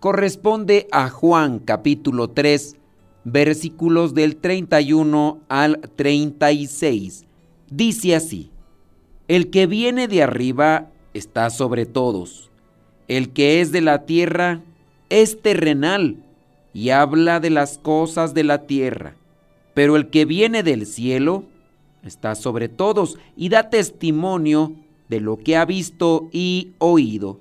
corresponde 0.00 0.86
a 0.92 1.08
Juan 1.10 1.58
capítulo 1.58 2.30
3, 2.30 2.76
versículos 3.24 4.14
del 4.14 4.36
31 4.36 5.40
al 5.48 5.80
36. 5.96 7.24
Dice 7.70 8.14
así, 8.14 8.50
El 9.26 9.50
que 9.50 9.66
viene 9.66 10.08
de 10.08 10.22
arriba 10.22 10.90
está 11.14 11.50
sobre 11.50 11.84
todos, 11.84 12.50
el 13.08 13.30
que 13.30 13.60
es 13.60 13.72
de 13.72 13.80
la 13.80 14.04
tierra 14.04 14.60
es 15.10 15.42
terrenal 15.42 16.16
y 16.72 16.90
habla 16.90 17.40
de 17.40 17.50
las 17.50 17.78
cosas 17.78 18.34
de 18.34 18.44
la 18.44 18.66
tierra, 18.66 19.16
pero 19.74 19.96
el 19.96 20.10
que 20.10 20.24
viene 20.24 20.62
del 20.62 20.86
cielo 20.86 21.44
está 22.04 22.34
sobre 22.36 22.68
todos 22.68 23.18
y 23.36 23.48
da 23.48 23.68
testimonio 23.68 24.74
de 25.08 25.20
lo 25.20 25.38
que 25.38 25.56
ha 25.56 25.64
visto 25.64 26.28
y 26.30 26.72
oído, 26.78 27.40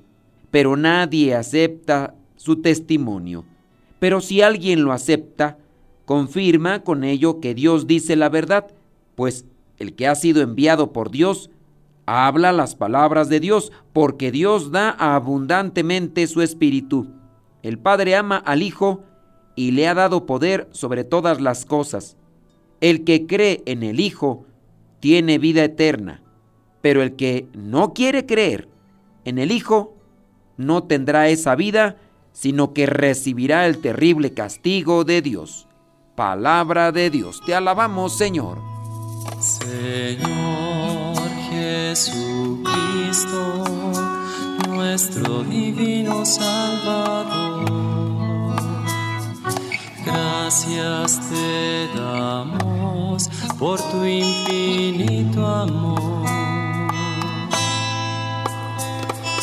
pero 0.50 0.76
nadie 0.76 1.36
acepta 1.36 2.16
su 2.38 2.62
testimonio. 2.62 3.44
Pero 4.00 4.22
si 4.22 4.42
alguien 4.42 4.84
lo 4.84 4.94
acepta, 4.94 5.58
confirma 6.06 6.84
con 6.84 7.04
ello 7.04 7.42
que 7.42 7.54
Dios 7.54 7.86
dice 7.86 8.16
la 8.16 8.30
verdad, 8.30 8.68
pues 9.16 9.46
el 9.78 9.94
que 9.94 10.08
ha 10.08 10.16
sido 10.16 10.42
enviado 10.42 10.94
por 10.94 11.12
Dios 11.12 11.50
habla 12.06 12.54
las 12.54 12.76
palabras 12.76 13.28
de 13.28 13.42
Dios, 13.42 13.74
porque 13.92 14.32
Dios 14.32 14.72
da 14.72 14.92
abundantemente 14.92 16.26
su 16.28 16.42
espíritu. 16.42 17.08
El 17.64 17.78
Padre 17.78 18.16
ama 18.16 18.38
al 18.38 18.62
Hijo 18.62 19.04
y 19.56 19.72
le 19.72 19.90
ha 19.90 19.94
dado 19.94 20.26
poder 20.26 20.70
sobre 20.72 21.04
todas 21.04 21.42
las 21.42 21.66
cosas. 21.66 22.16
El 22.80 23.04
que 23.04 23.28
cree 23.28 23.62
en 23.66 23.84
el 23.84 24.00
Hijo 24.00 24.46
tiene 25.02 25.38
vida 25.38 25.66
eterna 25.66 26.22
pero 26.82 27.02
el 27.02 27.18
que 27.18 27.48
no 27.54 27.94
quiere 27.94 28.26
creer 28.26 28.70
en 29.26 29.40
el 29.40 29.52
Hijo 29.52 29.94
no 30.56 30.84
tendrá 30.84 31.28
esa 31.28 31.54
vida, 31.56 31.98
sino 32.40 32.72
que 32.72 32.86
recibirá 32.86 33.66
el 33.66 33.80
terrible 33.80 34.36
castigo 34.36 35.04
de 35.04 35.24
Dios. 35.24 35.68
Palabra 36.14 36.92
de 36.92 37.10
Dios, 37.10 37.42
te 37.44 37.56
alabamos 37.56 38.16
Señor. 38.16 38.60
Señor 39.40 41.18
Jesucristo, 41.50 42.64
nuestro 44.70 45.42
divino 45.46 46.24
Salvador, 46.26 47.66
gracias 50.06 51.20
te 51.32 51.90
damos 51.98 53.30
por 53.58 53.82
tu 53.90 54.06
infinito 54.06 55.44
amor 55.44 56.47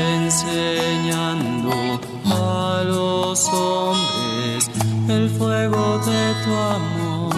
enseñando 0.00 1.70
a 2.26 2.82
los 2.86 3.48
hombres 3.48 4.70
el 5.08 5.28
fuego 5.30 5.98
de 5.98 6.34
tu 6.44 6.52
amor. 6.54 7.34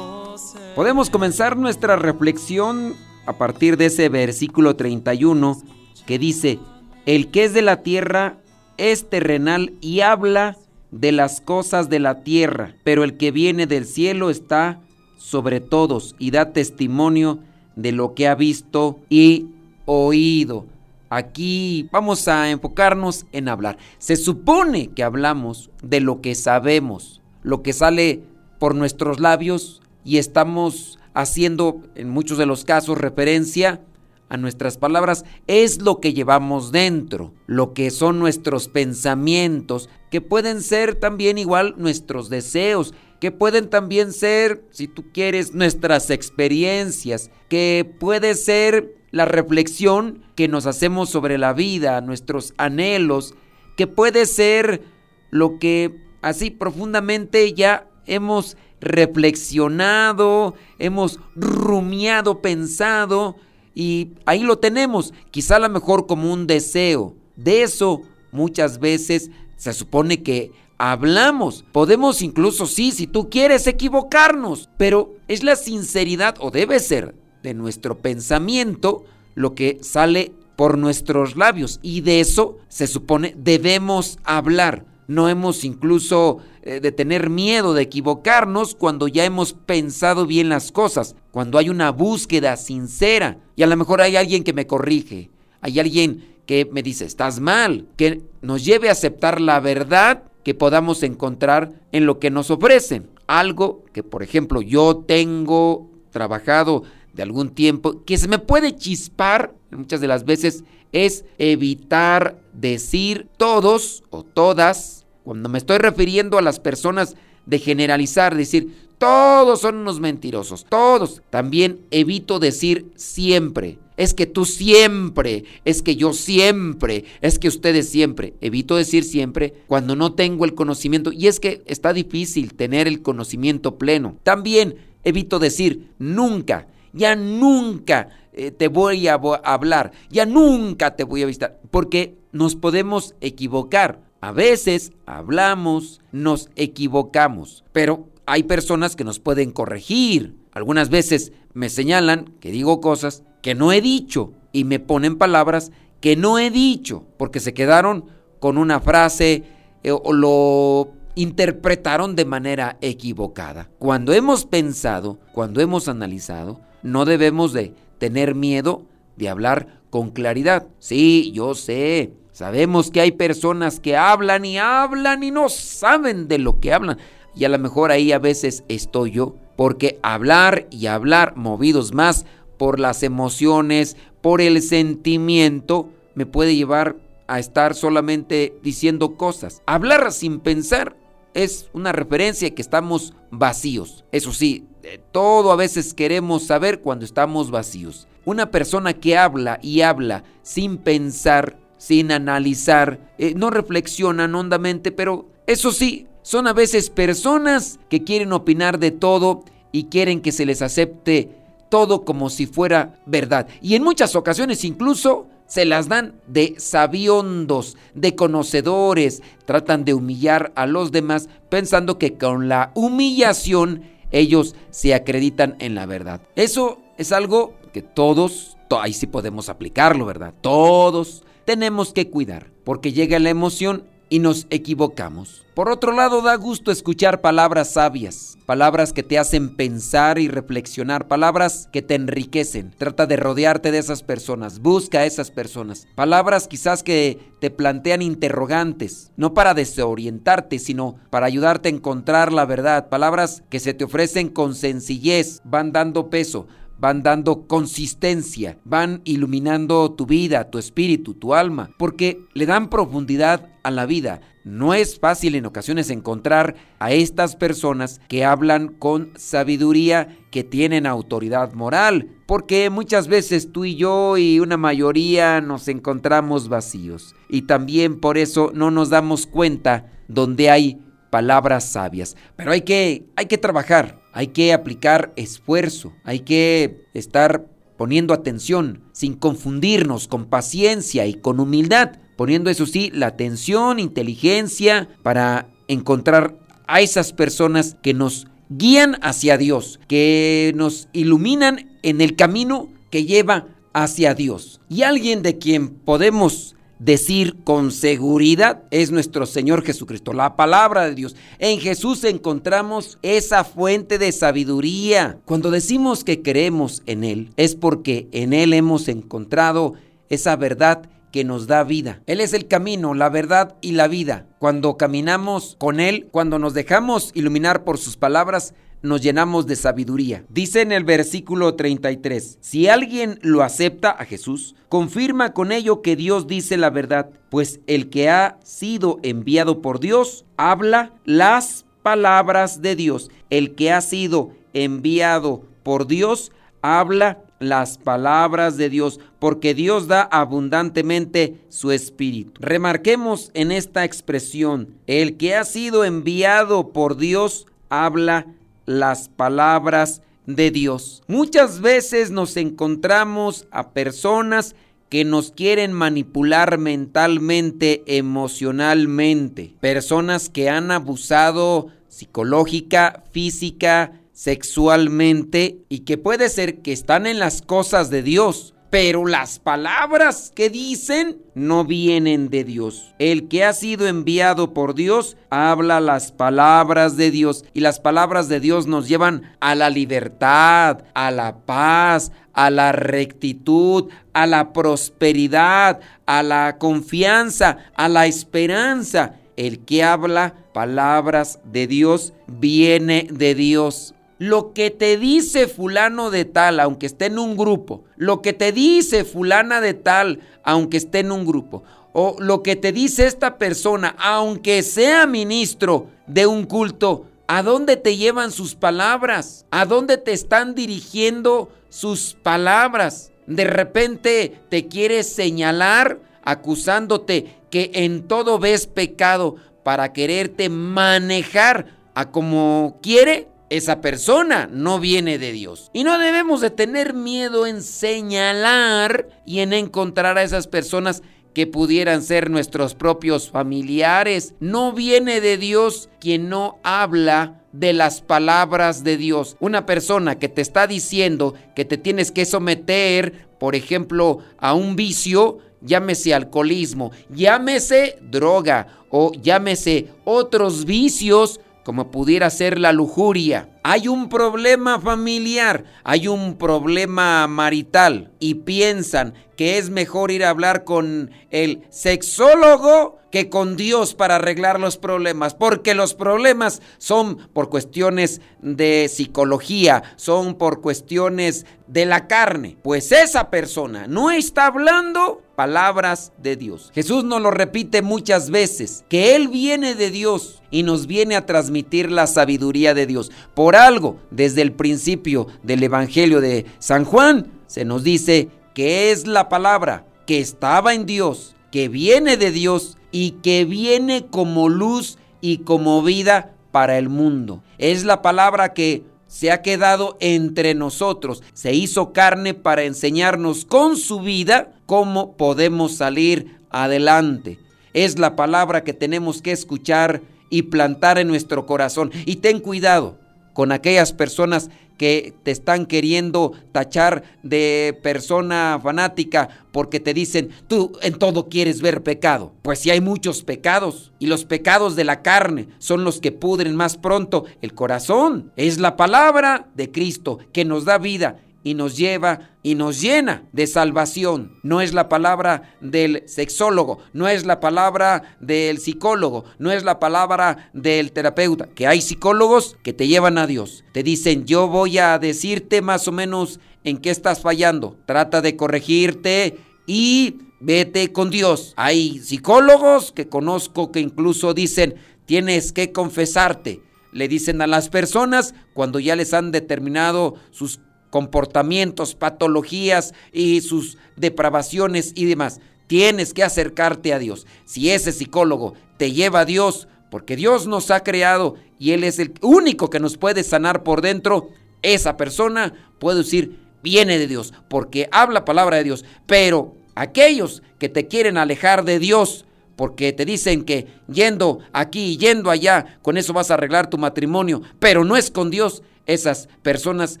Podemos 0.74 1.10
comenzar 1.10 1.56
nuestra 1.56 1.96
reflexión 1.96 2.94
a 3.26 3.34
partir 3.34 3.76
de 3.76 3.86
ese 3.86 4.08
versículo 4.08 4.76
31 4.76 5.60
que 6.06 6.18
dice, 6.18 6.58
el 7.06 7.30
que 7.30 7.44
es 7.44 7.54
de 7.54 7.62
la 7.62 7.82
tierra 7.82 8.38
es 8.78 9.08
terrenal 9.08 9.74
y 9.80 10.00
habla 10.00 10.56
de 10.90 11.12
las 11.12 11.40
cosas 11.40 11.88
de 11.88 12.00
la 12.00 12.22
tierra, 12.22 12.74
pero 12.84 13.04
el 13.04 13.16
que 13.16 13.30
viene 13.30 13.66
del 13.66 13.86
cielo 13.86 14.30
está 14.30 14.80
sobre 15.18 15.60
todos 15.60 16.14
y 16.18 16.30
da 16.30 16.52
testimonio 16.52 17.38
de 17.76 17.92
lo 17.92 18.14
que 18.14 18.28
ha 18.28 18.34
visto 18.34 18.98
y 19.08 19.46
oído. 19.86 20.66
Aquí 21.14 21.90
vamos 21.92 22.26
a 22.26 22.48
enfocarnos 22.48 23.26
en 23.32 23.50
hablar. 23.50 23.76
Se 23.98 24.16
supone 24.16 24.94
que 24.94 25.02
hablamos 25.02 25.70
de 25.82 26.00
lo 26.00 26.22
que 26.22 26.34
sabemos, 26.34 27.20
lo 27.42 27.62
que 27.62 27.74
sale 27.74 28.22
por 28.58 28.74
nuestros 28.74 29.20
labios 29.20 29.82
y 30.06 30.16
estamos 30.16 30.98
haciendo 31.12 31.82
en 31.96 32.08
muchos 32.08 32.38
de 32.38 32.46
los 32.46 32.64
casos 32.64 32.96
referencia 32.96 33.82
a 34.30 34.38
nuestras 34.38 34.78
palabras, 34.78 35.26
es 35.46 35.82
lo 35.82 36.00
que 36.00 36.14
llevamos 36.14 36.72
dentro, 36.72 37.34
lo 37.44 37.74
que 37.74 37.90
son 37.90 38.18
nuestros 38.18 38.68
pensamientos, 38.68 39.90
que 40.10 40.22
pueden 40.22 40.62
ser 40.62 40.94
también 40.94 41.36
igual 41.36 41.74
nuestros 41.76 42.30
deseos, 42.30 42.94
que 43.20 43.30
pueden 43.30 43.68
también 43.68 44.14
ser, 44.14 44.64
si 44.70 44.88
tú 44.88 45.04
quieres, 45.12 45.52
nuestras 45.52 46.08
experiencias, 46.08 47.30
que 47.50 47.94
puede 48.00 48.34
ser 48.34 49.01
la 49.12 49.26
reflexión 49.26 50.24
que 50.34 50.48
nos 50.48 50.66
hacemos 50.66 51.10
sobre 51.10 51.38
la 51.38 51.52
vida, 51.52 52.00
nuestros 52.00 52.54
anhelos, 52.56 53.34
que 53.76 53.86
puede 53.86 54.26
ser 54.26 54.82
lo 55.30 55.58
que 55.58 56.02
así 56.22 56.50
profundamente 56.50 57.52
ya 57.52 57.86
hemos 58.06 58.56
reflexionado, 58.80 60.54
hemos 60.78 61.20
rumiado, 61.36 62.40
pensado, 62.40 63.36
y 63.74 64.12
ahí 64.26 64.42
lo 64.42 64.58
tenemos, 64.58 65.14
quizá 65.30 65.56
a 65.56 65.60
lo 65.60 65.68
mejor 65.68 66.06
como 66.06 66.32
un 66.32 66.46
deseo. 66.46 67.14
De 67.36 67.62
eso 67.62 68.02
muchas 68.32 68.78
veces 68.80 69.30
se 69.56 69.72
supone 69.72 70.22
que 70.22 70.52
hablamos. 70.78 71.64
Podemos 71.72 72.22
incluso, 72.22 72.66
sí, 72.66 72.92
si 72.92 73.06
tú 73.06 73.30
quieres, 73.30 73.66
equivocarnos, 73.66 74.68
pero 74.76 75.14
es 75.28 75.42
la 75.42 75.56
sinceridad, 75.56 76.34
o 76.40 76.50
debe 76.50 76.80
ser, 76.80 77.14
de 77.42 77.54
nuestro 77.54 77.98
pensamiento 77.98 79.04
lo 79.34 79.54
que 79.54 79.78
sale 79.82 80.32
por 80.56 80.78
nuestros 80.78 81.36
labios 81.36 81.80
y 81.82 82.02
de 82.02 82.20
eso 82.20 82.58
se 82.68 82.86
supone 82.86 83.34
debemos 83.36 84.18
hablar. 84.24 84.84
No 85.08 85.28
hemos 85.28 85.64
incluso 85.64 86.38
eh, 86.62 86.80
de 86.80 86.92
tener 86.92 87.28
miedo 87.28 87.74
de 87.74 87.82
equivocarnos 87.82 88.74
cuando 88.74 89.08
ya 89.08 89.24
hemos 89.24 89.52
pensado 89.52 90.26
bien 90.26 90.48
las 90.48 90.70
cosas, 90.70 91.16
cuando 91.30 91.58
hay 91.58 91.70
una 91.70 91.90
búsqueda 91.90 92.56
sincera 92.56 93.38
y 93.56 93.62
a 93.62 93.66
lo 93.66 93.76
mejor 93.76 94.00
hay 94.00 94.16
alguien 94.16 94.44
que 94.44 94.52
me 94.52 94.66
corrige, 94.66 95.30
hay 95.60 95.80
alguien 95.80 96.32
que 96.46 96.68
me 96.70 96.82
dice, 96.82 97.04
estás 97.04 97.40
mal, 97.40 97.86
que 97.96 98.22
nos 98.42 98.64
lleve 98.64 98.88
a 98.88 98.92
aceptar 98.92 99.40
la 99.40 99.60
verdad 99.60 100.24
que 100.44 100.54
podamos 100.54 101.02
encontrar 101.02 101.72
en 101.92 102.06
lo 102.06 102.18
que 102.18 102.30
nos 102.30 102.50
ofrecen. 102.50 103.08
Algo 103.26 103.84
que, 103.92 104.02
por 104.02 104.22
ejemplo, 104.22 104.60
yo 104.60 105.04
tengo 105.06 105.88
trabajado 106.10 106.82
de 107.14 107.22
algún 107.22 107.50
tiempo, 107.50 108.02
que 108.04 108.18
se 108.18 108.28
me 108.28 108.38
puede 108.38 108.76
chispar 108.76 109.54
muchas 109.70 110.00
de 110.00 110.08
las 110.08 110.24
veces, 110.24 110.64
es 110.92 111.24
evitar 111.38 112.38
decir 112.52 113.28
todos 113.36 114.04
o 114.10 114.22
todas, 114.22 115.06
cuando 115.24 115.48
me 115.48 115.58
estoy 115.58 115.78
refiriendo 115.78 116.38
a 116.38 116.42
las 116.42 116.60
personas 116.60 117.16
de 117.46 117.58
generalizar, 117.58 118.36
decir 118.36 118.74
todos 119.02 119.62
son 119.62 119.78
unos 119.78 119.98
mentirosos, 119.98 120.64
todos. 120.68 121.22
También 121.28 121.80
evito 121.90 122.38
decir 122.38 122.92
siempre. 122.94 123.80
Es 123.96 124.14
que 124.14 124.26
tú 124.26 124.44
siempre, 124.44 125.42
es 125.64 125.82
que 125.82 125.96
yo 125.96 126.12
siempre, 126.12 127.04
es 127.20 127.40
que 127.40 127.48
ustedes 127.48 127.88
siempre. 127.88 128.34
Evito 128.40 128.76
decir 128.76 129.02
siempre 129.02 129.54
cuando 129.66 129.96
no 129.96 130.12
tengo 130.12 130.44
el 130.44 130.54
conocimiento. 130.54 131.10
Y 131.10 131.26
es 131.26 131.40
que 131.40 131.62
está 131.66 131.92
difícil 131.92 132.54
tener 132.54 132.86
el 132.86 133.02
conocimiento 133.02 133.76
pleno. 133.76 134.18
También 134.22 134.76
evito 135.02 135.40
decir 135.40 135.88
nunca 135.98 136.68
ya 136.92 137.16
nunca 137.16 138.08
eh, 138.32 138.50
te 138.50 138.68
voy 138.68 139.08
a 139.08 139.14
hablar, 139.14 139.92
ya 140.10 140.26
nunca 140.26 140.96
te 140.96 141.04
voy 141.04 141.22
a 141.22 141.26
visitar, 141.26 141.60
porque 141.70 142.16
nos 142.32 142.56
podemos 142.56 143.14
equivocar. 143.20 144.00
A 144.20 144.32
veces 144.32 144.92
hablamos, 145.04 146.00
nos 146.12 146.48
equivocamos, 146.54 147.64
pero 147.72 148.08
hay 148.24 148.44
personas 148.44 148.96
que 148.96 149.04
nos 149.04 149.18
pueden 149.18 149.50
corregir. 149.50 150.36
Algunas 150.52 150.90
veces 150.90 151.32
me 151.54 151.68
señalan 151.68 152.34
que 152.40 152.50
digo 152.50 152.80
cosas 152.80 153.24
que 153.42 153.54
no 153.54 153.72
he 153.72 153.80
dicho 153.80 154.32
y 154.52 154.64
me 154.64 154.78
ponen 154.78 155.18
palabras 155.18 155.72
que 156.00 156.16
no 156.16 156.38
he 156.38 156.50
dicho 156.50 157.04
porque 157.16 157.40
se 157.40 157.54
quedaron 157.54 158.06
con 158.38 158.58
una 158.58 158.80
frase 158.80 159.44
eh, 159.82 159.90
o 159.92 160.12
lo 160.12 160.92
interpretaron 161.14 162.16
de 162.16 162.24
manera 162.24 162.78
equivocada. 162.80 163.68
Cuando 163.78 164.12
hemos 164.12 164.46
pensado, 164.46 165.18
cuando 165.32 165.60
hemos 165.60 165.88
analizado, 165.88 166.60
no 166.82 167.04
debemos 167.04 167.52
de 167.52 167.74
tener 167.98 168.34
miedo 168.34 168.82
de 169.16 169.28
hablar 169.28 169.80
con 169.90 170.10
claridad. 170.10 170.66
Sí, 170.78 171.32
yo 171.34 171.54
sé, 171.54 172.12
sabemos 172.32 172.90
que 172.90 173.00
hay 173.00 173.12
personas 173.12 173.78
que 173.78 173.96
hablan 173.96 174.44
y 174.44 174.58
hablan 174.58 175.22
y 175.22 175.30
no 175.30 175.48
saben 175.48 176.28
de 176.28 176.38
lo 176.38 176.60
que 176.60 176.72
hablan. 176.72 176.98
Y 177.34 177.44
a 177.44 177.48
lo 177.48 177.58
mejor 177.58 177.90
ahí 177.90 178.12
a 178.12 178.18
veces 178.18 178.64
estoy 178.68 179.12
yo, 179.12 179.36
porque 179.56 179.98
hablar 180.02 180.66
y 180.70 180.86
hablar 180.86 181.36
movidos 181.36 181.94
más 181.94 182.26
por 182.58 182.78
las 182.78 183.02
emociones, 183.02 183.96
por 184.20 184.40
el 184.40 184.62
sentimiento, 184.62 185.88
me 186.14 186.26
puede 186.26 186.54
llevar 186.54 186.96
a 187.26 187.38
estar 187.38 187.74
solamente 187.74 188.54
diciendo 188.62 189.16
cosas. 189.16 189.62
Hablar 189.66 190.12
sin 190.12 190.40
pensar 190.40 190.96
es 191.34 191.70
una 191.72 191.92
referencia 191.92 192.54
que 192.54 192.62
estamos 192.62 193.14
vacíos. 193.30 194.04
Eso 194.12 194.32
sí, 194.32 194.66
todo 195.12 195.52
a 195.52 195.56
veces 195.56 195.94
queremos 195.94 196.44
saber 196.44 196.80
cuando 196.80 197.04
estamos 197.04 197.50
vacíos. 197.50 198.08
Una 198.24 198.50
persona 198.50 198.94
que 198.94 199.16
habla 199.16 199.58
y 199.62 199.80
habla 199.80 200.24
sin 200.42 200.78
pensar, 200.78 201.56
sin 201.78 202.12
analizar, 202.12 202.98
eh, 203.18 203.34
no 203.34 203.50
reflexionan 203.50 204.34
hondamente, 204.34 204.92
pero 204.92 205.26
eso 205.46 205.72
sí, 205.72 206.06
son 206.22 206.46
a 206.46 206.52
veces 206.52 206.88
personas 206.90 207.80
que 207.88 208.04
quieren 208.04 208.32
opinar 208.32 208.78
de 208.78 208.92
todo 208.92 209.44
y 209.72 209.84
quieren 209.84 210.20
que 210.20 210.32
se 210.32 210.46
les 210.46 210.62
acepte 210.62 211.30
todo 211.68 212.04
como 212.04 212.30
si 212.30 212.46
fuera 212.46 213.00
verdad. 213.06 213.48
Y 213.60 213.74
en 213.74 213.82
muchas 213.82 214.14
ocasiones 214.14 214.64
incluso 214.64 215.26
se 215.46 215.64
las 215.64 215.88
dan 215.88 216.14
de 216.26 216.54
sabiondos, 216.58 217.76
de 217.94 218.14
conocedores, 218.14 219.22
tratan 219.44 219.84
de 219.84 219.94
humillar 219.94 220.52
a 220.54 220.66
los 220.66 220.92
demás 220.92 221.28
pensando 221.48 221.98
que 221.98 222.16
con 222.16 222.48
la 222.48 222.70
humillación 222.74 223.82
ellos 224.12 224.54
se 224.70 224.94
acreditan 224.94 225.56
en 225.58 225.74
la 225.74 225.86
verdad. 225.86 226.20
Eso 226.36 226.78
es 226.98 227.12
algo 227.12 227.54
que 227.72 227.82
todos, 227.82 228.56
ahí 228.80 228.92
sí 228.92 229.06
podemos 229.06 229.48
aplicarlo, 229.48 230.06
¿verdad? 230.06 230.34
Todos 230.40 231.24
tenemos 231.44 231.92
que 231.92 232.08
cuidar, 232.08 232.50
porque 232.64 232.92
llega 232.92 233.18
la 233.18 233.30
emoción 233.30 233.84
y 234.12 234.18
nos 234.18 234.46
equivocamos. 234.50 235.46
Por 235.54 235.70
otro 235.70 235.90
lado, 235.92 236.20
da 236.20 236.36
gusto 236.36 236.70
escuchar 236.70 237.22
palabras 237.22 237.72
sabias, 237.72 238.36
palabras 238.44 238.92
que 238.92 239.02
te 239.02 239.18
hacen 239.18 239.56
pensar 239.56 240.18
y 240.18 240.28
reflexionar, 240.28 241.08
palabras 241.08 241.66
que 241.72 241.80
te 241.80 241.94
enriquecen. 241.94 242.74
Trata 242.76 243.06
de 243.06 243.16
rodearte 243.16 243.70
de 243.70 243.78
esas 243.78 244.02
personas, 244.02 244.58
busca 244.58 244.98
a 244.98 245.06
esas 245.06 245.30
personas. 245.30 245.88
Palabras 245.94 246.46
quizás 246.46 246.82
que 246.82 247.32
te 247.40 247.50
plantean 247.50 248.02
interrogantes, 248.02 249.12
no 249.16 249.32
para 249.32 249.54
desorientarte, 249.54 250.58
sino 250.58 250.96
para 251.08 251.24
ayudarte 251.24 251.70
a 251.70 251.72
encontrar 251.72 252.34
la 252.34 252.44
verdad. 252.44 252.90
Palabras 252.90 253.44
que 253.48 253.60
se 253.60 253.72
te 253.72 253.84
ofrecen 253.84 254.28
con 254.28 254.54
sencillez, 254.54 255.40
van 255.42 255.72
dando 255.72 256.10
peso 256.10 256.48
van 256.82 257.04
dando 257.04 257.46
consistencia, 257.46 258.58
van 258.64 259.02
iluminando 259.04 259.92
tu 259.92 260.04
vida, 260.04 260.50
tu 260.50 260.58
espíritu, 260.58 261.14
tu 261.14 261.32
alma, 261.32 261.70
porque 261.78 262.26
le 262.34 262.44
dan 262.44 262.68
profundidad 262.70 263.50
a 263.62 263.70
la 263.70 263.86
vida. 263.86 264.20
No 264.42 264.74
es 264.74 264.98
fácil 264.98 265.36
en 265.36 265.46
ocasiones 265.46 265.90
encontrar 265.90 266.56
a 266.80 266.90
estas 266.90 267.36
personas 267.36 268.00
que 268.08 268.24
hablan 268.24 268.66
con 268.66 269.12
sabiduría, 269.14 270.18
que 270.32 270.42
tienen 270.42 270.86
autoridad 270.86 271.52
moral, 271.52 272.08
porque 272.26 272.68
muchas 272.68 273.06
veces 273.06 273.52
tú 273.52 273.64
y 273.64 273.76
yo 273.76 274.16
y 274.18 274.40
una 274.40 274.56
mayoría 274.56 275.40
nos 275.40 275.68
encontramos 275.68 276.48
vacíos. 276.48 277.14
Y 277.28 277.42
también 277.42 278.00
por 278.00 278.18
eso 278.18 278.50
no 278.54 278.72
nos 278.72 278.90
damos 278.90 279.28
cuenta 279.28 279.92
donde 280.08 280.50
hay 280.50 280.80
palabras 281.12 281.64
sabias. 281.64 282.16
Pero 282.36 282.52
hay 282.52 282.62
que, 282.62 283.04
hay 283.16 283.26
que 283.26 283.36
trabajar, 283.36 284.00
hay 284.14 284.28
que 284.28 284.54
aplicar 284.54 285.12
esfuerzo, 285.16 285.92
hay 286.04 286.20
que 286.20 286.86
estar 286.94 287.44
poniendo 287.76 288.14
atención, 288.14 288.80
sin 288.92 289.12
confundirnos, 289.12 290.08
con 290.08 290.24
paciencia 290.24 291.04
y 291.04 291.12
con 291.12 291.38
humildad, 291.38 291.98
poniendo 292.16 292.48
eso 292.48 292.64
sí, 292.64 292.90
la 292.94 293.08
atención, 293.08 293.78
inteligencia, 293.78 294.88
para 295.02 295.48
encontrar 295.68 296.38
a 296.66 296.80
esas 296.80 297.12
personas 297.12 297.76
que 297.82 297.92
nos 297.92 298.26
guían 298.48 298.96
hacia 299.02 299.36
Dios, 299.36 299.80
que 299.88 300.52
nos 300.56 300.88
iluminan 300.94 301.78
en 301.82 302.00
el 302.00 302.16
camino 302.16 302.70
que 302.88 303.04
lleva 303.04 303.48
hacia 303.74 304.14
Dios. 304.14 304.62
Y 304.70 304.82
alguien 304.82 305.20
de 305.20 305.36
quien 305.36 305.68
podemos 305.68 306.56
decir 306.84 307.36
con 307.44 307.70
seguridad 307.70 308.64
es 308.70 308.90
nuestro 308.90 309.24
Señor 309.24 309.62
Jesucristo, 309.62 310.12
la 310.12 310.34
palabra 310.34 310.84
de 310.84 310.94
Dios. 310.94 311.14
En 311.38 311.60
Jesús 311.60 312.02
encontramos 312.02 312.98
esa 313.02 313.44
fuente 313.44 313.98
de 313.98 314.10
sabiduría. 314.10 315.18
Cuando 315.24 315.50
decimos 315.50 316.02
que 316.02 316.22
creemos 316.22 316.82
en 316.86 317.04
Él, 317.04 317.30
es 317.36 317.54
porque 317.54 318.08
en 318.10 318.32
Él 318.32 318.52
hemos 318.52 318.88
encontrado 318.88 319.74
esa 320.08 320.34
verdad 320.34 320.90
que 321.12 321.22
nos 321.24 321.46
da 321.46 321.62
vida. 321.62 322.02
Él 322.06 322.20
es 322.20 322.32
el 322.32 322.48
camino, 322.48 322.94
la 322.94 323.10
verdad 323.10 323.54
y 323.60 323.72
la 323.72 323.86
vida. 323.86 324.26
Cuando 324.40 324.76
caminamos 324.76 325.56
con 325.60 325.78
Él, 325.78 326.08
cuando 326.10 326.40
nos 326.40 326.54
dejamos 326.54 327.12
iluminar 327.14 327.62
por 327.62 327.78
sus 327.78 327.96
palabras, 327.96 328.54
nos 328.82 329.00
llenamos 329.00 329.46
de 329.46 329.56
sabiduría. 329.56 330.24
Dice 330.28 330.60
en 330.60 330.72
el 330.72 330.84
versículo 330.84 331.54
33, 331.54 332.38
si 332.40 332.68
alguien 332.68 333.18
lo 333.22 333.42
acepta 333.42 333.90
a 333.90 334.04
Jesús, 334.04 334.54
confirma 334.68 335.32
con 335.32 335.52
ello 335.52 335.82
que 335.82 335.96
Dios 335.96 336.26
dice 336.26 336.56
la 336.56 336.70
verdad, 336.70 337.10
pues 337.30 337.60
el 337.66 337.88
que 337.88 338.10
ha 338.10 338.38
sido 338.42 338.98
enviado 339.02 339.62
por 339.62 339.80
Dios 339.80 340.24
habla 340.36 340.92
las 341.04 341.64
palabras 341.82 342.62
de 342.62 342.76
Dios. 342.76 343.10
El 343.30 343.54
que 343.54 343.72
ha 343.72 343.80
sido 343.80 344.32
enviado 344.52 345.42
por 345.62 345.86
Dios 345.86 346.32
habla 346.60 347.22
las 347.38 347.76
palabras 347.76 348.56
de 348.56 348.70
Dios, 348.70 349.00
porque 349.18 349.52
Dios 349.52 349.88
da 349.88 350.02
abundantemente 350.02 351.40
su 351.48 351.72
espíritu. 351.72 352.40
Remarquemos 352.40 353.32
en 353.34 353.50
esta 353.50 353.84
expresión, 353.84 354.76
el 354.86 355.16
que 355.16 355.34
ha 355.34 355.44
sido 355.44 355.84
enviado 355.84 356.68
por 356.68 356.96
Dios 356.96 357.46
habla 357.68 358.26
las 358.66 359.08
palabras 359.08 360.02
de 360.26 360.50
Dios. 360.50 361.02
Muchas 361.08 361.60
veces 361.60 362.10
nos 362.10 362.36
encontramos 362.36 363.46
a 363.50 363.70
personas 363.70 364.54
que 364.88 365.04
nos 365.04 365.30
quieren 365.32 365.72
manipular 365.72 366.58
mentalmente, 366.58 367.82
emocionalmente. 367.86 369.54
Personas 369.60 370.28
que 370.28 370.50
han 370.50 370.70
abusado 370.70 371.68
psicológica, 371.88 373.02
física, 373.10 374.00
sexualmente 374.12 375.58
y 375.68 375.80
que 375.80 375.98
puede 375.98 376.28
ser 376.28 376.58
que 376.60 376.72
están 376.72 377.06
en 377.06 377.18
las 377.18 377.42
cosas 377.42 377.90
de 377.90 378.02
Dios, 378.02 378.54
pero 378.72 379.04
las 379.04 379.38
palabras 379.38 380.32
que 380.34 380.48
dicen 380.48 381.18
no 381.34 381.66
vienen 381.66 382.30
de 382.30 382.42
Dios. 382.42 382.94
El 382.98 383.28
que 383.28 383.44
ha 383.44 383.52
sido 383.52 383.86
enviado 383.86 384.54
por 384.54 384.74
Dios 384.74 385.18
habla 385.28 385.78
las 385.78 386.10
palabras 386.10 386.96
de 386.96 387.10
Dios 387.10 387.44
y 387.52 387.60
las 387.60 387.80
palabras 387.80 388.30
de 388.30 388.40
Dios 388.40 388.66
nos 388.66 388.88
llevan 388.88 389.36
a 389.40 389.54
la 389.54 389.68
libertad, 389.68 390.84
a 390.94 391.10
la 391.10 391.36
paz, 391.44 392.12
a 392.32 392.48
la 392.48 392.72
rectitud, 392.72 393.90
a 394.14 394.26
la 394.26 394.54
prosperidad, 394.54 395.80
a 396.06 396.22
la 396.22 396.56
confianza, 396.56 397.58
a 397.76 397.90
la 397.90 398.06
esperanza. 398.06 399.16
El 399.36 399.66
que 399.66 399.84
habla 399.84 400.34
palabras 400.54 401.40
de 401.44 401.66
Dios 401.66 402.14
viene 402.26 403.06
de 403.10 403.34
Dios. 403.34 403.94
Lo 404.22 404.52
que 404.52 404.70
te 404.70 404.98
dice 404.98 405.48
fulano 405.48 406.12
de 406.12 406.24
tal, 406.24 406.60
aunque 406.60 406.86
esté 406.86 407.06
en 407.06 407.18
un 407.18 407.36
grupo, 407.36 407.82
lo 407.96 408.22
que 408.22 408.32
te 408.32 408.52
dice 408.52 409.04
fulana 409.04 409.60
de 409.60 409.74
tal, 409.74 410.20
aunque 410.44 410.76
esté 410.76 411.00
en 411.00 411.10
un 411.10 411.26
grupo, 411.26 411.64
o 411.92 412.14
lo 412.20 412.40
que 412.40 412.54
te 412.54 412.70
dice 412.70 413.08
esta 413.08 413.36
persona, 413.36 413.96
aunque 413.98 414.62
sea 414.62 415.08
ministro 415.08 415.88
de 416.06 416.26
un 416.26 416.44
culto, 416.44 417.06
¿a 417.26 417.42
dónde 417.42 417.76
te 417.76 417.96
llevan 417.96 418.30
sus 418.30 418.54
palabras? 418.54 419.44
¿A 419.50 419.66
dónde 419.66 419.98
te 419.98 420.12
están 420.12 420.54
dirigiendo 420.54 421.50
sus 421.68 422.14
palabras? 422.14 423.10
De 423.26 423.42
repente 423.42 424.40
te 424.48 424.68
quieres 424.68 425.12
señalar 425.12 425.98
acusándote 426.22 427.40
que 427.50 427.72
en 427.74 428.06
todo 428.06 428.38
ves 428.38 428.68
pecado 428.68 429.34
para 429.64 429.92
quererte 429.92 430.48
manejar 430.48 431.66
a 431.94 432.12
como 432.12 432.78
quiere 432.80 433.31
esa 433.56 433.82
persona 433.82 434.48
no 434.50 434.80
viene 434.80 435.18
de 435.18 435.30
Dios. 435.32 435.70
Y 435.74 435.84
no 435.84 435.98
debemos 435.98 436.40
de 436.40 436.50
tener 436.50 436.94
miedo 436.94 437.46
en 437.46 437.62
señalar 437.62 439.08
y 439.26 439.40
en 439.40 439.52
encontrar 439.52 440.16
a 440.16 440.22
esas 440.22 440.46
personas 440.46 441.02
que 441.34 441.46
pudieran 441.46 442.02
ser 442.02 442.30
nuestros 442.30 442.74
propios 442.74 443.30
familiares. 443.30 444.34
No 444.40 444.72
viene 444.72 445.20
de 445.20 445.36
Dios 445.36 445.90
quien 446.00 446.30
no 446.30 446.60
habla 446.62 447.42
de 447.52 447.74
las 447.74 448.00
palabras 448.00 448.84
de 448.84 448.96
Dios. 448.96 449.36
Una 449.38 449.66
persona 449.66 450.18
que 450.18 450.30
te 450.30 450.40
está 450.40 450.66
diciendo 450.66 451.34
que 451.54 451.66
te 451.66 451.76
tienes 451.76 452.10
que 452.10 452.24
someter, 452.24 453.28
por 453.38 453.54
ejemplo, 453.54 454.20
a 454.38 454.54
un 454.54 454.76
vicio, 454.76 455.38
llámese 455.60 456.14
alcoholismo, 456.14 456.90
llámese 457.10 457.98
droga 458.00 458.66
o 458.88 459.12
llámese 459.12 459.88
otros 460.04 460.64
vicios, 460.64 461.40
como 461.64 461.90
pudiera 461.90 462.30
ser 462.30 462.58
la 462.58 462.72
lujuria. 462.72 463.48
Hay 463.62 463.88
un 463.88 464.08
problema 464.08 464.80
familiar, 464.80 465.64
hay 465.84 466.08
un 466.08 466.36
problema 466.36 467.26
marital 467.26 468.10
y 468.18 468.34
piensan 468.34 469.14
que 469.36 469.58
es 469.58 469.70
mejor 469.70 470.10
ir 470.10 470.24
a 470.24 470.30
hablar 470.30 470.64
con 470.64 471.10
el 471.30 471.62
sexólogo 471.70 472.98
que 473.12 473.28
con 473.28 473.56
Dios 473.56 473.94
para 473.94 474.16
arreglar 474.16 474.58
los 474.58 474.78
problemas, 474.78 475.34
porque 475.34 475.74
los 475.74 475.94
problemas 475.94 476.62
son 476.78 477.28
por 477.32 477.50
cuestiones 477.50 478.22
de 478.40 478.88
psicología, 478.88 479.82
son 479.96 480.34
por 480.36 480.62
cuestiones 480.62 481.44
de 481.66 481.84
la 481.84 482.08
carne, 482.08 482.56
pues 482.62 482.90
esa 482.90 483.30
persona 483.30 483.86
no 483.86 484.10
está 484.10 484.46
hablando 484.46 485.21
palabras 485.34 486.12
de 486.18 486.36
Dios. 486.36 486.70
Jesús 486.74 487.04
nos 487.04 487.20
lo 487.20 487.30
repite 487.30 487.82
muchas 487.82 488.30
veces, 488.30 488.84
que 488.88 489.16
Él 489.16 489.28
viene 489.28 489.74
de 489.74 489.90
Dios 489.90 490.42
y 490.50 490.62
nos 490.62 490.86
viene 490.86 491.16
a 491.16 491.26
transmitir 491.26 491.90
la 491.90 492.06
sabiduría 492.06 492.74
de 492.74 492.86
Dios. 492.86 493.10
Por 493.34 493.56
algo, 493.56 493.98
desde 494.10 494.42
el 494.42 494.52
principio 494.52 495.26
del 495.42 495.62
Evangelio 495.62 496.20
de 496.20 496.46
San 496.58 496.84
Juan, 496.84 497.30
se 497.46 497.64
nos 497.64 497.82
dice 497.82 498.28
que 498.54 498.90
es 498.90 499.06
la 499.06 499.28
palabra 499.28 499.86
que 500.06 500.20
estaba 500.20 500.74
en 500.74 500.86
Dios, 500.86 501.34
que 501.50 501.68
viene 501.68 502.16
de 502.16 502.30
Dios 502.30 502.76
y 502.90 503.12
que 503.22 503.44
viene 503.44 504.06
como 504.10 504.48
luz 504.48 504.98
y 505.20 505.38
como 505.38 505.82
vida 505.82 506.34
para 506.50 506.78
el 506.78 506.88
mundo. 506.88 507.42
Es 507.58 507.84
la 507.84 508.02
palabra 508.02 508.52
que 508.52 508.84
se 509.06 509.30
ha 509.30 509.42
quedado 509.42 509.98
entre 510.00 510.54
nosotros, 510.54 511.22
se 511.34 511.52
hizo 511.52 511.92
carne 511.92 512.32
para 512.32 512.62
enseñarnos 512.62 513.44
con 513.44 513.76
su 513.76 514.00
vida 514.00 514.52
cómo 514.72 515.18
podemos 515.18 515.76
salir 515.76 516.38
adelante. 516.48 517.38
Es 517.74 517.98
la 517.98 518.16
palabra 518.16 518.64
que 518.64 518.72
tenemos 518.72 519.20
que 519.20 519.30
escuchar 519.30 520.00
y 520.30 520.44
plantar 520.44 520.96
en 520.98 521.08
nuestro 521.08 521.44
corazón. 521.44 521.90
Y 522.06 522.16
ten 522.16 522.40
cuidado 522.40 522.96
con 523.34 523.52
aquellas 523.52 523.92
personas 523.92 524.48
que 524.78 525.12
te 525.24 525.30
están 525.30 525.66
queriendo 525.66 526.32
tachar 526.52 527.02
de 527.22 527.78
persona 527.82 528.58
fanática 528.62 529.28
porque 529.52 529.78
te 529.78 529.92
dicen, 529.92 530.30
tú 530.48 530.72
en 530.80 530.94
todo 530.94 531.28
quieres 531.28 531.60
ver 531.60 531.82
pecado. 531.82 532.32
Pues 532.40 532.60
si 532.60 532.70
hay 532.70 532.80
muchos 532.80 533.24
pecados 533.24 533.92
y 533.98 534.06
los 534.06 534.24
pecados 534.24 534.74
de 534.74 534.84
la 534.84 535.02
carne 535.02 535.48
son 535.58 535.84
los 535.84 536.00
que 536.00 536.12
pudren 536.12 536.56
más 536.56 536.78
pronto 536.78 537.26
el 537.42 537.52
corazón. 537.52 538.32
Es 538.36 538.58
la 538.58 538.76
palabra 538.78 539.48
de 539.54 539.70
Cristo 539.70 540.18
que 540.32 540.46
nos 540.46 540.64
da 540.64 540.78
vida 540.78 541.18
y 541.44 541.54
nos 541.54 541.76
lleva 541.76 542.30
y 542.42 542.54
nos 542.54 542.80
llena 542.80 543.24
de 543.32 543.46
salvación. 543.46 544.38
No 544.42 544.60
es 544.60 544.72
la 544.72 544.88
palabra 544.88 545.54
del 545.60 546.02
sexólogo, 546.06 546.78
no 546.92 547.08
es 547.08 547.24
la 547.24 547.40
palabra 547.40 548.16
del 548.20 548.58
psicólogo, 548.58 549.24
no 549.38 549.50
es 549.50 549.64
la 549.64 549.78
palabra 549.78 550.50
del 550.52 550.92
terapeuta, 550.92 551.48
que 551.54 551.66
hay 551.66 551.80
psicólogos 551.80 552.56
que 552.62 552.72
te 552.72 552.88
llevan 552.88 553.18
a 553.18 553.26
Dios. 553.26 553.64
Te 553.72 553.82
dicen, 553.82 554.26
yo 554.26 554.48
voy 554.48 554.78
a 554.78 554.98
decirte 554.98 555.62
más 555.62 555.88
o 555.88 555.92
menos 555.92 556.40
en 556.64 556.78
qué 556.78 556.90
estás 556.90 557.20
fallando. 557.20 557.76
Trata 557.86 558.20
de 558.20 558.36
corregirte 558.36 559.38
y 559.66 560.18
vete 560.40 560.92
con 560.92 561.10
Dios. 561.10 561.54
Hay 561.56 562.00
psicólogos 562.00 562.92
que 562.92 563.08
conozco 563.08 563.72
que 563.72 563.80
incluso 563.80 564.34
dicen, 564.34 564.74
tienes 565.06 565.52
que 565.52 565.72
confesarte. 565.72 566.62
Le 566.92 567.08
dicen 567.08 567.40
a 567.40 567.46
las 567.46 567.70
personas 567.70 568.34
cuando 568.52 568.78
ya 568.78 568.96
les 568.96 569.14
han 569.14 569.32
determinado 569.32 570.14
sus 570.30 570.60
comportamientos, 570.92 571.94
patologías 571.94 572.92
y 573.14 573.40
sus 573.40 573.78
depravaciones 573.96 574.92
y 574.94 575.06
demás. 575.06 575.40
Tienes 575.66 576.12
que 576.12 576.22
acercarte 576.22 576.92
a 576.92 576.98
Dios. 576.98 577.26
Si 577.46 577.70
ese 577.70 577.92
psicólogo 577.92 578.52
te 578.76 578.92
lleva 578.92 579.20
a 579.20 579.24
Dios, 579.24 579.68
porque 579.90 580.16
Dios 580.16 580.46
nos 580.46 580.70
ha 580.70 580.82
creado 580.82 581.36
y 581.58 581.70
Él 581.70 581.82
es 581.84 581.98
el 581.98 582.12
único 582.20 582.68
que 582.68 582.78
nos 582.78 582.98
puede 582.98 583.24
sanar 583.24 583.62
por 583.62 583.80
dentro, 583.80 584.28
esa 584.60 584.98
persona 584.98 585.54
puede 585.78 586.00
decir, 586.00 586.38
viene 586.62 586.98
de 586.98 587.06
Dios, 587.06 587.32
porque 587.48 587.88
habla 587.90 588.26
palabra 588.26 588.58
de 588.58 588.64
Dios. 588.64 588.84
Pero 589.06 589.56
aquellos 589.74 590.42
que 590.58 590.68
te 590.68 590.88
quieren 590.88 591.16
alejar 591.16 591.64
de 591.64 591.78
Dios, 591.78 592.26
porque 592.54 592.92
te 592.92 593.06
dicen 593.06 593.44
que 593.44 593.66
yendo 593.88 594.40
aquí 594.52 594.92
y 594.92 594.96
yendo 594.98 595.30
allá, 595.30 595.78
con 595.80 595.96
eso 595.96 596.12
vas 596.12 596.30
a 596.30 596.34
arreglar 596.34 596.68
tu 596.68 596.76
matrimonio, 596.76 597.40
pero 597.58 597.82
no 597.82 597.96
es 597.96 598.10
con 598.10 598.30
Dios, 598.30 598.62
esas 598.86 599.28
personas 599.42 600.00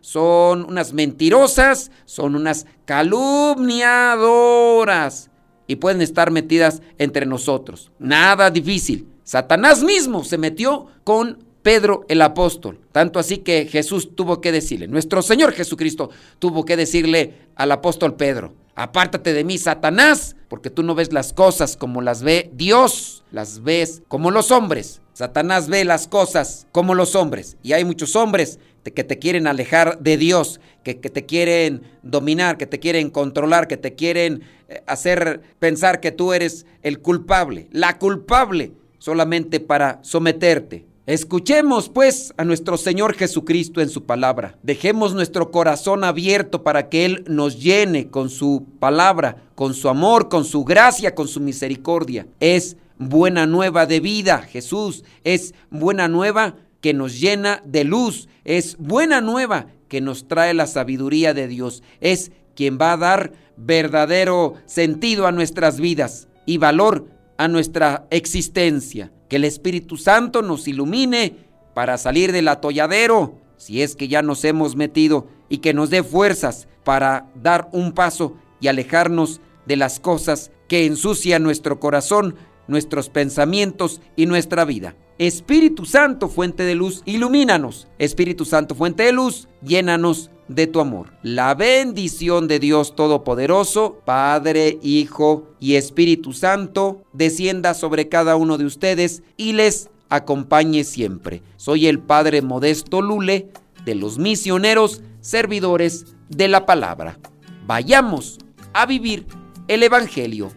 son 0.00 0.64
unas 0.64 0.92
mentirosas, 0.92 1.90
son 2.04 2.36
unas 2.36 2.66
calumniadoras 2.84 5.30
y 5.66 5.76
pueden 5.76 6.02
estar 6.02 6.30
metidas 6.30 6.82
entre 6.98 7.24
nosotros. 7.26 7.90
Nada 7.98 8.50
difícil. 8.50 9.08
Satanás 9.22 9.82
mismo 9.82 10.24
se 10.24 10.38
metió 10.38 10.86
con 11.04 11.44
Pedro 11.62 12.04
el 12.08 12.22
apóstol. 12.22 12.80
Tanto 12.92 13.18
así 13.18 13.38
que 13.38 13.66
Jesús 13.66 14.16
tuvo 14.16 14.40
que 14.40 14.52
decirle, 14.52 14.88
nuestro 14.88 15.22
Señor 15.22 15.52
Jesucristo 15.52 16.10
tuvo 16.38 16.64
que 16.64 16.76
decirle 16.76 17.34
al 17.54 17.72
apóstol 17.72 18.16
Pedro, 18.16 18.54
apártate 18.74 19.32
de 19.32 19.44
mí, 19.44 19.58
Satanás, 19.58 20.36
porque 20.48 20.70
tú 20.70 20.82
no 20.82 20.94
ves 20.94 21.12
las 21.12 21.32
cosas 21.32 21.76
como 21.76 22.02
las 22.02 22.22
ve 22.22 22.50
Dios, 22.54 23.24
las 23.30 23.62
ves 23.62 24.02
como 24.08 24.30
los 24.30 24.50
hombres. 24.50 25.00
Satanás 25.12 25.68
ve 25.68 25.84
las 25.84 26.08
cosas 26.08 26.66
como 26.72 26.94
los 26.94 27.14
hombres 27.14 27.56
y 27.62 27.74
hay 27.74 27.84
muchos 27.84 28.16
hombres 28.16 28.58
que 28.82 29.04
te 29.04 29.18
quieren 29.18 29.46
alejar 29.46 29.98
de 30.00 30.16
Dios, 30.16 30.60
que, 30.82 31.00
que, 31.00 31.10
te 31.10 31.26
quieren 31.26 31.82
dominar, 32.02 32.56
que 32.56 32.66
te 32.66 32.78
quieren 32.78 33.10
controlar, 33.10 33.68
que 33.68 33.76
te 33.76 33.94
quieren 33.94 34.42
eh, 34.68 34.82
hacer 34.86 35.42
pensar 35.58 36.00
que 36.00 36.12
tú 36.12 36.32
eres 36.32 36.66
el 36.82 37.00
culpable, 37.00 37.68
la 37.70 37.98
culpable, 37.98 38.72
solamente 38.98 39.60
para 39.60 40.00
someterte. 40.02 40.86
Escuchemos 41.10 41.88
pues 41.88 42.32
a 42.36 42.44
nuestro 42.44 42.76
Señor 42.76 43.14
Jesucristo 43.14 43.80
en 43.80 43.88
su 43.88 44.04
palabra. 44.04 44.56
Dejemos 44.62 45.12
nuestro 45.12 45.50
corazón 45.50 46.04
abierto 46.04 46.62
para 46.62 46.88
que 46.88 47.04
Él 47.04 47.24
nos 47.26 47.60
llene 47.60 48.10
con 48.10 48.30
su 48.30 48.64
palabra, 48.78 49.42
con 49.56 49.74
su 49.74 49.88
amor, 49.88 50.28
con 50.28 50.44
su 50.44 50.62
gracia, 50.62 51.16
con 51.16 51.26
su 51.26 51.40
misericordia. 51.40 52.28
Es 52.38 52.76
buena 52.96 53.44
nueva 53.46 53.86
de 53.86 53.98
vida, 53.98 54.42
Jesús. 54.42 55.02
Es 55.24 55.52
buena 55.68 56.06
nueva 56.06 56.54
que 56.80 56.94
nos 56.94 57.18
llena 57.18 57.60
de 57.66 57.82
luz. 57.82 58.28
Es 58.44 58.76
buena 58.78 59.20
nueva 59.20 59.66
que 59.88 60.00
nos 60.00 60.28
trae 60.28 60.54
la 60.54 60.68
sabiduría 60.68 61.34
de 61.34 61.48
Dios. 61.48 61.82
Es 62.00 62.30
quien 62.54 62.78
va 62.80 62.92
a 62.92 62.96
dar 62.96 63.32
verdadero 63.56 64.54
sentido 64.64 65.26
a 65.26 65.32
nuestras 65.32 65.80
vidas 65.80 66.28
y 66.46 66.58
valor 66.58 67.08
a 67.36 67.48
nuestra 67.48 68.06
existencia. 68.10 69.10
Que 69.30 69.36
el 69.36 69.44
Espíritu 69.44 69.96
Santo 69.96 70.42
nos 70.42 70.68
ilumine 70.68 71.36
para 71.72 71.96
salir 71.96 72.32
del 72.32 72.48
atolladero, 72.48 73.38
si 73.56 73.80
es 73.80 73.96
que 73.96 74.08
ya 74.08 74.20
nos 74.20 74.44
hemos 74.44 74.76
metido, 74.76 75.28
y 75.48 75.58
que 75.58 75.72
nos 75.72 75.88
dé 75.88 76.02
fuerzas 76.02 76.68
para 76.84 77.30
dar 77.34 77.70
un 77.72 77.92
paso 77.92 78.36
y 78.60 78.68
alejarnos 78.68 79.40
de 79.66 79.76
las 79.76 80.00
cosas 80.00 80.50
que 80.68 80.84
ensucian 80.84 81.42
nuestro 81.42 81.80
corazón 81.80 82.34
nuestros 82.70 83.08
pensamientos 83.08 84.00
y 84.16 84.26
nuestra 84.26 84.64
vida. 84.64 84.96
Espíritu 85.18 85.84
Santo, 85.84 86.28
fuente 86.28 86.62
de 86.62 86.74
luz, 86.74 87.02
ilumínanos. 87.04 87.88
Espíritu 87.98 88.46
Santo, 88.46 88.74
fuente 88.74 89.02
de 89.02 89.12
luz, 89.12 89.48
llénanos 89.62 90.30
de 90.48 90.66
tu 90.66 90.80
amor. 90.80 91.12
La 91.22 91.54
bendición 91.54 92.48
de 92.48 92.58
Dios 92.58 92.96
Todopoderoso, 92.96 94.00
Padre, 94.04 94.78
Hijo 94.82 95.48
y 95.60 95.74
Espíritu 95.74 96.32
Santo, 96.32 97.04
descienda 97.12 97.74
sobre 97.74 98.08
cada 98.08 98.36
uno 98.36 98.56
de 98.56 98.64
ustedes 98.64 99.22
y 99.36 99.52
les 99.52 99.90
acompañe 100.08 100.84
siempre. 100.84 101.42
Soy 101.56 101.86
el 101.86 102.00
Padre 102.00 102.42
Modesto 102.42 103.02
Lule 103.02 103.50
de 103.84 103.94
los 103.94 104.18
misioneros 104.18 105.02
servidores 105.20 106.06
de 106.28 106.48
la 106.48 106.66
palabra. 106.66 107.18
Vayamos 107.66 108.38
a 108.72 108.86
vivir 108.86 109.26
el 109.68 109.82
Evangelio. 109.82 110.50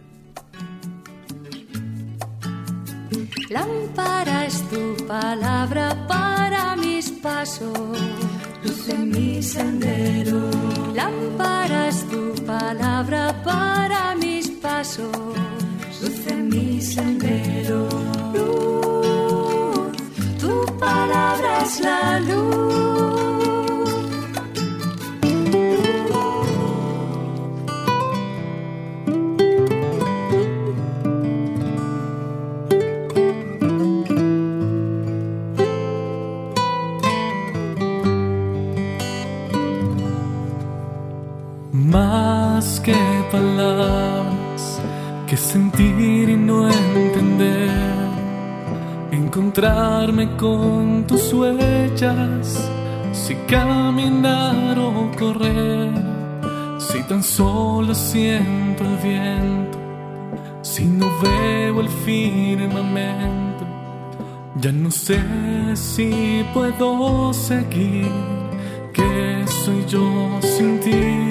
Lámpara 3.50 4.46
es 4.46 4.62
tu 4.70 4.96
palabra 5.06 6.08
para 6.08 6.76
mis 6.78 7.12
pasos, 7.12 7.78
luz 8.64 8.90
en 8.90 9.10
mi 9.10 9.44
sendero. 9.44 10.50
Lámpara 10.94 11.90
es 11.90 12.08
tu 12.10 12.34
palabra 12.46 13.36
para 13.44 14.16
mis 14.16 14.50
pasos, 14.50 15.08
luz 16.02 16.28
en 16.28 16.48
mi 16.48 16.82
sendero. 16.82 17.90
Luz, 18.34 19.98
tu 20.40 20.66
palabra 20.80 21.64
es 21.64 21.80
la 21.82 22.20
luz. 22.22 22.83
Con 50.38 51.06
tus 51.08 51.34
huellas, 51.34 52.70
si 53.12 53.36
caminar 53.48 54.78
o 54.78 55.12
correr, 55.18 55.92
si 56.80 57.02
tan 57.04 57.24
solo 57.24 57.94
siento 57.94 58.84
el 58.84 58.98
viento, 58.98 59.78
si 60.62 60.86
no 60.86 61.08
veo 61.22 61.82
el 61.82 61.90
firmamento, 61.90 63.66
ya 64.56 64.72
no 64.72 64.92
sé 64.92 65.20
si 65.76 66.46
puedo 66.54 67.34
seguir, 67.34 68.12
que 68.94 69.46
soy 69.48 69.86
yo 69.88 70.40
sin 70.42 70.80
ti. 70.80 71.23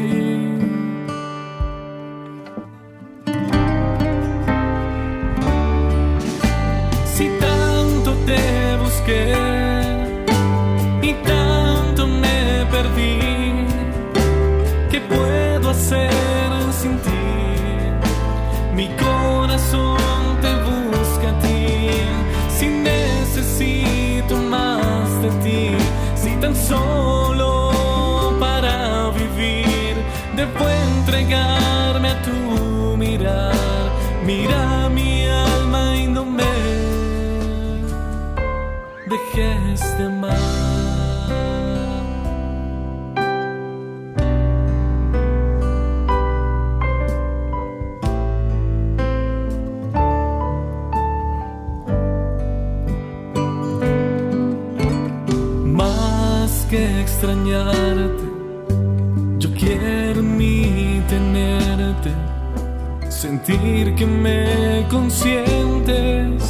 Debo 30.36 30.68
entregarme 30.68 32.10
a 32.10 32.22
tu 32.22 32.96
mirar. 32.96 33.52
Mira 34.24 34.81
extrañarte, 57.22 58.24
yo 59.38 59.48
quiero 59.54 60.18
en 60.18 60.36
mí 60.36 61.00
tenerte, 61.08 62.10
sentir 63.08 63.94
que 63.94 64.04
me 64.04 64.84
consientes. 64.90 66.42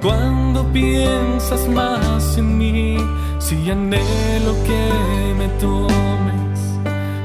Cuando 0.00 0.62
piensas 0.72 1.66
más 1.68 2.38
en 2.38 2.56
mí, 2.56 2.98
si 3.40 3.68
anhelo 3.68 4.54
que 4.64 5.34
me 5.36 5.48
tomes, 5.58 6.60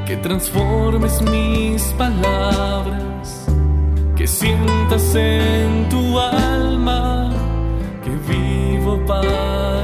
que 0.07 0.17
transformes 0.17 1.21
mis 1.21 1.83
palabras, 1.99 3.45
que 4.15 4.25
sientas 4.25 5.13
en 5.13 5.87
tu 5.89 6.19
alma 6.19 7.31
que 8.03 8.09
vivo 8.33 8.99
para 9.05 9.74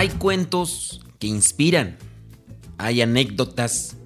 Hay 0.00 0.08
cuentos 0.08 1.02
que 1.18 1.26
inspiran, 1.26 1.98
hay 2.78 3.02
anécdotas 3.02 3.98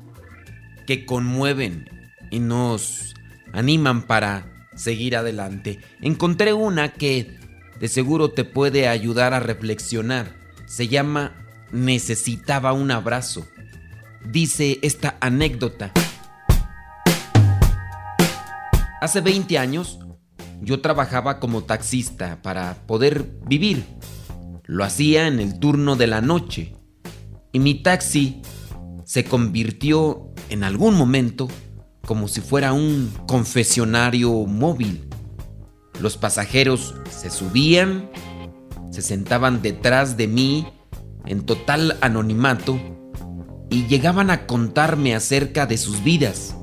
que 0.88 1.06
conmueven 1.06 1.88
y 2.32 2.40
nos 2.40 3.14
animan 3.52 4.02
para 4.02 4.66
seguir 4.74 5.16
adelante. 5.16 5.78
Encontré 6.00 6.52
una 6.52 6.94
que 6.94 7.38
de 7.78 7.86
seguro 7.86 8.32
te 8.32 8.42
puede 8.42 8.88
ayudar 8.88 9.34
a 9.34 9.38
reflexionar. 9.38 10.34
Se 10.66 10.88
llama 10.88 11.46
Necesitaba 11.70 12.72
un 12.72 12.90
abrazo. 12.90 13.46
Dice 14.28 14.80
esta 14.82 15.16
anécdota. 15.20 15.92
Hace 19.00 19.20
20 19.20 19.58
años 19.58 20.00
yo 20.60 20.80
trabajaba 20.80 21.38
como 21.38 21.62
taxista 21.62 22.42
para 22.42 22.84
poder 22.88 23.30
vivir. 23.46 23.84
Lo 24.66 24.82
hacía 24.82 25.26
en 25.26 25.40
el 25.40 25.58
turno 25.58 25.94
de 25.94 26.06
la 26.06 26.22
noche 26.22 26.74
y 27.52 27.58
mi 27.58 27.82
taxi 27.82 28.40
se 29.04 29.24
convirtió 29.24 30.32
en 30.48 30.64
algún 30.64 30.94
momento 30.94 31.48
como 32.06 32.28
si 32.28 32.40
fuera 32.40 32.72
un 32.72 33.12
confesionario 33.26 34.32
móvil. 34.46 35.06
Los 36.00 36.16
pasajeros 36.16 36.94
se 37.10 37.28
subían, 37.28 38.10
se 38.90 39.02
sentaban 39.02 39.60
detrás 39.60 40.16
de 40.16 40.28
mí 40.28 40.66
en 41.26 41.44
total 41.44 41.98
anonimato 42.00 42.80
y 43.68 43.86
llegaban 43.86 44.30
a 44.30 44.46
contarme 44.46 45.14
acerca 45.14 45.66
de 45.66 45.76
sus 45.76 46.02
vidas. 46.02 46.56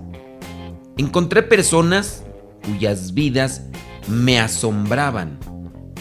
Encontré 0.98 1.44
personas 1.44 2.24
cuyas 2.66 3.14
vidas 3.14 3.68
me 4.08 4.40
asombraban, 4.40 5.40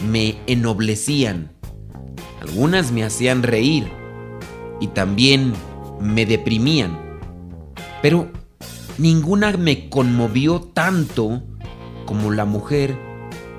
me 0.09 0.41
ennoblecían. 0.47 1.60
Algunas 2.41 2.91
me 2.91 3.03
hacían 3.03 3.43
reír 3.43 3.87
y 4.79 4.87
también 4.87 5.53
me 5.99 6.25
deprimían. 6.25 7.19
Pero 8.01 8.31
ninguna 8.97 9.51
me 9.57 9.89
conmovió 9.89 10.59
tanto 10.59 11.43
como 12.07 12.31
la 12.31 12.45
mujer 12.45 12.97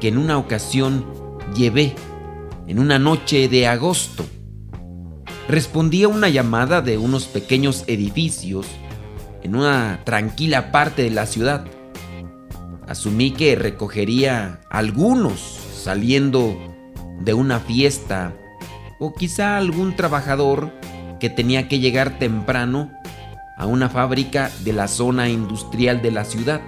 que 0.00 0.08
en 0.08 0.18
una 0.18 0.36
ocasión 0.36 1.06
llevé 1.54 1.94
en 2.66 2.80
una 2.80 2.98
noche 2.98 3.48
de 3.48 3.68
agosto. 3.68 4.26
Respondí 5.48 6.02
a 6.02 6.08
una 6.08 6.28
llamada 6.28 6.82
de 6.82 6.98
unos 6.98 7.26
pequeños 7.26 7.84
edificios 7.86 8.66
en 9.44 9.54
una 9.54 10.00
tranquila 10.04 10.72
parte 10.72 11.04
de 11.04 11.10
la 11.10 11.26
ciudad. 11.26 11.66
Asumí 12.88 13.30
que 13.30 13.54
recogería 13.54 14.60
algunos 14.70 15.38
saliendo 15.40 16.58
de 17.20 17.32
una 17.32 17.60
fiesta 17.60 18.34
o 19.02 19.12
quizá 19.12 19.56
algún 19.56 19.96
trabajador 19.96 20.70
que 21.18 21.28
tenía 21.28 21.66
que 21.66 21.80
llegar 21.80 22.20
temprano 22.20 22.92
a 23.58 23.66
una 23.66 23.88
fábrica 23.88 24.52
de 24.62 24.72
la 24.72 24.86
zona 24.86 25.28
industrial 25.28 26.02
de 26.02 26.12
la 26.12 26.24
ciudad. 26.24 26.60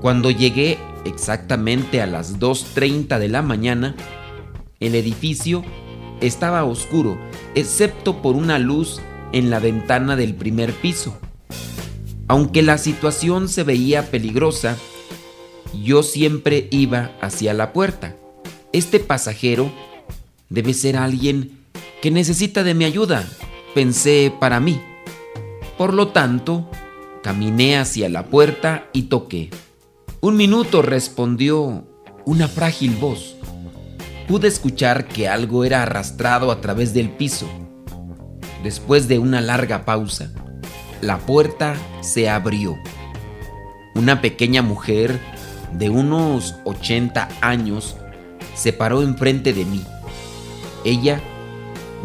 Cuando 0.00 0.32
llegué 0.32 0.78
exactamente 1.04 2.02
a 2.02 2.08
las 2.08 2.40
2.30 2.40 3.20
de 3.20 3.28
la 3.28 3.42
mañana, 3.42 3.94
el 4.80 4.96
edificio 4.96 5.64
estaba 6.20 6.64
oscuro, 6.64 7.16
excepto 7.54 8.20
por 8.20 8.34
una 8.34 8.58
luz 8.58 9.00
en 9.30 9.48
la 9.48 9.60
ventana 9.60 10.16
del 10.16 10.34
primer 10.34 10.72
piso. 10.72 11.16
Aunque 12.26 12.62
la 12.62 12.78
situación 12.78 13.48
se 13.48 13.62
veía 13.62 14.10
peligrosa, 14.10 14.76
yo 15.84 16.02
siempre 16.02 16.66
iba 16.72 17.12
hacia 17.20 17.54
la 17.54 17.72
puerta. 17.72 18.16
Este 18.72 18.98
pasajero 18.98 19.70
debe 20.48 20.74
ser 20.74 20.96
alguien 20.96 21.58
que 22.00 22.10
necesita 22.10 22.62
de 22.62 22.74
mi 22.74 22.84
ayuda, 22.84 23.24
pensé 23.74 24.32
para 24.38 24.60
mí. 24.60 24.80
Por 25.78 25.92
lo 25.92 26.08
tanto, 26.08 26.70
caminé 27.22 27.78
hacia 27.78 28.08
la 28.08 28.26
puerta 28.26 28.88
y 28.92 29.04
toqué. 29.04 29.50
Un 30.20 30.36
minuto 30.36 30.82
respondió 30.82 31.86
una 32.24 32.48
frágil 32.48 32.96
voz. 32.96 33.36
Pude 34.26 34.48
escuchar 34.48 35.06
que 35.06 35.28
algo 35.28 35.64
era 35.64 35.82
arrastrado 35.82 36.50
a 36.50 36.60
través 36.60 36.94
del 36.94 37.10
piso. 37.10 37.48
Después 38.62 39.06
de 39.06 39.18
una 39.18 39.40
larga 39.40 39.84
pausa, 39.84 40.32
la 41.00 41.18
puerta 41.18 41.76
se 42.00 42.28
abrió. 42.28 42.76
Una 43.94 44.20
pequeña 44.20 44.62
mujer 44.62 45.20
de 45.72 45.90
unos 45.90 46.54
80 46.64 47.28
años 47.40 47.96
se 48.54 48.72
paró 48.72 49.02
enfrente 49.02 49.52
de 49.52 49.64
mí. 49.64 49.84
Ella 50.86 51.20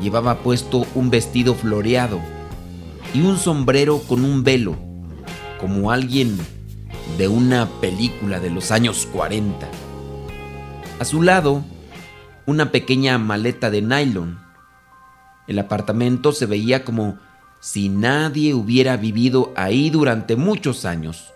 llevaba 0.01 0.39
puesto 0.39 0.87
un 0.95 1.11
vestido 1.11 1.53
floreado 1.53 2.19
y 3.13 3.21
un 3.21 3.37
sombrero 3.37 3.99
con 3.99 4.25
un 4.25 4.43
velo, 4.43 4.75
como 5.59 5.91
alguien 5.91 6.35
de 7.15 7.27
una 7.27 7.69
película 7.79 8.39
de 8.39 8.49
los 8.49 8.71
años 8.71 9.07
40. 9.13 9.67
A 10.99 11.05
su 11.05 11.21
lado, 11.21 11.63
una 12.47 12.71
pequeña 12.71 13.19
maleta 13.19 13.69
de 13.69 13.83
nylon. 13.83 14.39
El 15.47 15.59
apartamento 15.59 16.31
se 16.31 16.47
veía 16.47 16.83
como 16.83 17.19
si 17.59 17.87
nadie 17.87 18.55
hubiera 18.55 18.97
vivido 18.97 19.53
ahí 19.55 19.91
durante 19.91 20.35
muchos 20.35 20.85
años. 20.85 21.31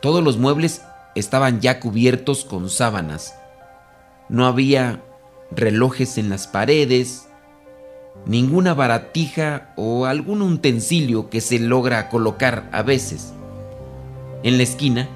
Todos 0.00 0.24
los 0.24 0.38
muebles 0.38 0.80
estaban 1.14 1.60
ya 1.60 1.78
cubiertos 1.78 2.46
con 2.46 2.70
sábanas. 2.70 3.34
No 4.30 4.46
había 4.46 5.02
relojes 5.50 6.18
en 6.18 6.28
las 6.28 6.46
paredes, 6.46 7.28
ninguna 8.26 8.74
baratija 8.74 9.72
o 9.76 10.06
algún 10.06 10.42
utensilio 10.42 11.30
que 11.30 11.40
se 11.40 11.58
logra 11.58 12.08
colocar 12.08 12.68
a 12.72 12.82
veces. 12.82 13.32
En 14.42 14.56
la 14.56 14.62
esquina 14.62 15.08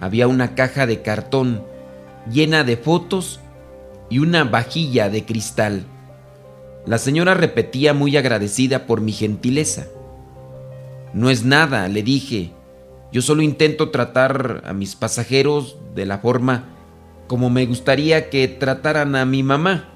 había 0.00 0.28
una 0.28 0.54
caja 0.54 0.86
de 0.86 1.02
cartón 1.02 1.62
llena 2.30 2.64
de 2.64 2.76
fotos 2.76 3.40
y 4.08 4.18
una 4.18 4.44
vajilla 4.44 5.08
de 5.08 5.24
cristal. 5.24 5.84
La 6.86 6.98
señora 6.98 7.34
repetía 7.34 7.94
muy 7.94 8.16
agradecida 8.16 8.86
por 8.86 9.00
mi 9.00 9.12
gentileza. 9.12 9.86
No 11.12 11.30
es 11.30 11.44
nada, 11.44 11.88
le 11.88 12.02
dije. 12.02 12.52
Yo 13.12 13.22
solo 13.22 13.42
intento 13.42 13.90
tratar 13.90 14.62
a 14.64 14.72
mis 14.72 14.94
pasajeros 14.94 15.76
de 15.94 16.06
la 16.06 16.18
forma 16.18 16.64
como 17.30 17.48
me 17.48 17.64
gustaría 17.64 18.28
que 18.28 18.48
trataran 18.48 19.14
a 19.14 19.24
mi 19.24 19.44
mamá. 19.44 19.88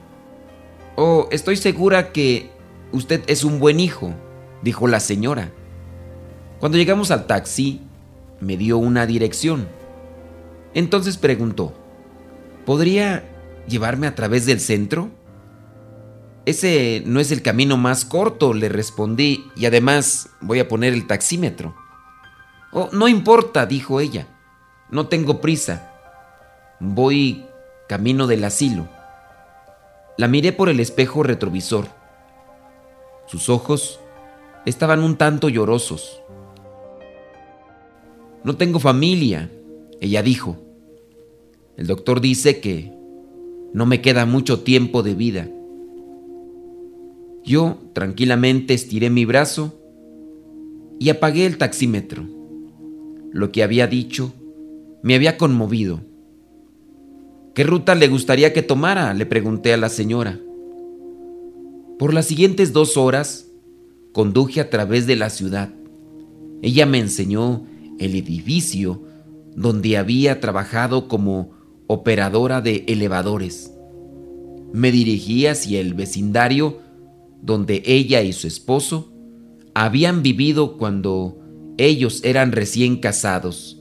Oh, 0.95 1.27
estoy 1.33 1.57
segura 1.57 2.13
que 2.13 2.53
usted 2.93 3.25
es 3.27 3.43
un 3.43 3.59
buen 3.59 3.81
hijo, 3.81 4.15
dijo 4.63 4.87
la 4.87 5.01
señora. 5.01 5.51
Cuando 6.61 6.79
llegamos 6.79 7.11
al 7.11 7.27
taxi, 7.27 7.81
me 8.39 8.57
dio 8.57 8.79
una 8.79 9.05
dirección. 9.05 9.67
Entonces 10.75 11.17
preguntó, 11.17 11.75
¿podría 12.65 13.29
llevarme 13.67 14.07
a 14.07 14.15
través 14.15 14.47
del 14.47 14.61
centro? 14.61 15.11
Ese 16.47 17.03
no 17.05 17.19
es 17.19 17.33
el 17.33 17.43
camino 17.43 17.77
más 17.77 18.05
corto, 18.05 18.55
le 18.55 18.69
respondí, 18.69 19.45
y 19.57 19.67
además 19.67 20.31
voy 20.41 20.61
a 20.61 20.69
poner 20.69 20.93
el 20.93 21.09
taxímetro. 21.09 21.75
Oh, 22.71 22.91
no 22.93 23.09
importa, 23.09 23.67
dijo 23.67 23.99
ella, 23.99 24.29
no 24.89 25.09
tengo 25.09 25.41
prisa. 25.41 25.94
Voy 26.81 27.47
camino 27.89 28.27
del 28.27 28.45
asilo. 28.45 28.89
La 30.17 30.29
miré 30.29 30.53
por 30.53 30.69
el 30.69 30.81
espejo 30.81 31.23
retrovisor. 31.23 31.87
Sus 33.27 33.49
ojos 33.49 34.01
estaban 34.67 35.01
un 35.01 35.17
tanto 35.17 35.49
llorosos. 35.49 36.23
No 38.43 38.57
tengo 38.57 38.79
familia, 38.79 39.51
ella 40.01 40.23
dijo. 40.23 40.59
El 41.77 41.87
doctor 41.87 42.21
dice 42.21 42.61
que 42.61 42.93
no 43.73 43.87
me 43.87 44.01
queda 44.01 44.27
mucho 44.27 44.61
tiempo 44.61 45.03
de 45.03 45.15
vida. 45.15 45.49
Yo 47.45 47.79
tranquilamente 47.93 48.75
estiré 48.75 49.11
mi 49.11 49.25
brazo 49.25 49.81
y 50.99 51.11
apagué 51.11 51.47
el 51.47 51.59
taxímetro. 51.59 52.27
Lo 53.33 53.51
que 53.51 53.63
había 53.63 53.87
dicho 53.87 54.33
me 55.03 55.15
había 55.15 55.37
conmovido. 55.37 56.01
¿Qué 57.55 57.63
ruta 57.63 57.95
le 57.95 58.09
gustaría 58.09 58.53
que 58.53 58.63
tomara? 58.63 59.15
le 59.15 59.27
pregunté 59.27 59.73
a 59.73 59.77
la 59.77 59.89
señora. 59.89 60.41
Por 62.01 62.13
las 62.13 62.27
siguientes 62.27 62.73
dos 62.73 62.97
horas 62.97 63.49
conduje 64.13 64.61
a 64.61 64.71
través 64.71 65.07
de 65.07 65.15
la 65.15 65.31
ciudad. 65.31 65.73
Ella 66.63 66.85
me 66.85 66.99
enseñó 66.99 67.65
el 68.01 68.17
edificio 68.17 69.05
donde 69.55 69.97
había 69.97 70.41
trabajado 70.41 71.07
como 71.07 71.53
operadora 71.87 72.61
de 72.61 72.85
elevadores. 72.89 73.73
Me 74.73 74.91
dirigí 74.91 75.47
hacia 75.47 75.81
el 75.81 75.95
vecindario 75.95 76.81
donde 77.41 77.85
ella 77.87 78.23
y 78.23 78.33
su 78.33 78.49
esposo 78.49 79.13
habían 79.75 80.25
vivido 80.25 80.77
cuando 80.77 81.39
ellos 81.77 82.21
eran 82.25 82.51
recién 82.51 82.97
casados. 82.97 83.81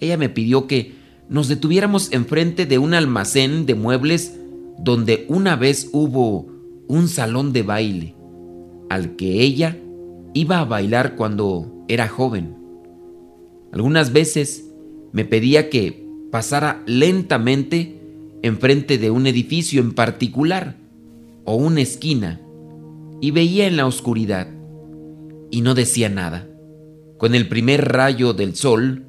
Ella 0.00 0.16
me 0.16 0.30
pidió 0.30 0.66
que 0.66 1.03
nos 1.28 1.48
detuviéramos 1.48 2.12
enfrente 2.12 2.66
de 2.66 2.78
un 2.78 2.94
almacén 2.94 3.66
de 3.66 3.74
muebles 3.74 4.38
donde 4.78 5.26
una 5.28 5.56
vez 5.56 5.88
hubo 5.92 6.46
un 6.88 7.08
salón 7.08 7.52
de 7.52 7.62
baile 7.62 8.14
al 8.90 9.16
que 9.16 9.42
ella 9.42 9.78
iba 10.34 10.58
a 10.58 10.64
bailar 10.64 11.16
cuando 11.16 11.84
era 11.88 12.08
joven. 12.08 12.56
Algunas 13.72 14.12
veces 14.12 14.70
me 15.12 15.24
pedía 15.24 15.70
que 15.70 16.06
pasara 16.30 16.82
lentamente 16.86 18.00
enfrente 18.42 18.98
de 18.98 19.10
un 19.10 19.26
edificio 19.26 19.80
en 19.80 19.92
particular 19.92 20.76
o 21.44 21.54
una 21.56 21.80
esquina 21.80 22.40
y 23.20 23.30
veía 23.30 23.66
en 23.66 23.76
la 23.76 23.86
oscuridad 23.86 24.48
y 25.50 25.60
no 25.62 25.74
decía 25.74 26.08
nada. 26.08 26.48
Con 27.16 27.34
el 27.34 27.48
primer 27.48 27.92
rayo 27.92 28.32
del 28.32 28.54
sol 28.54 29.06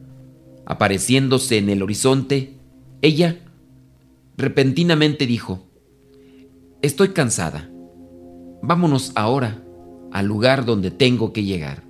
apareciéndose 0.66 1.58
en 1.58 1.70
el 1.70 1.84
horizonte, 1.84 2.58
ella 3.02 3.40
repentinamente 4.38 5.26
dijo, 5.26 5.66
Estoy 6.82 7.10
cansada. 7.10 7.70
Vámonos 8.62 9.12
ahora 9.16 9.64
al 10.12 10.28
lugar 10.28 10.66
donde 10.66 10.92
tengo 10.92 11.34
que 11.34 11.44
llegar. 11.44 11.84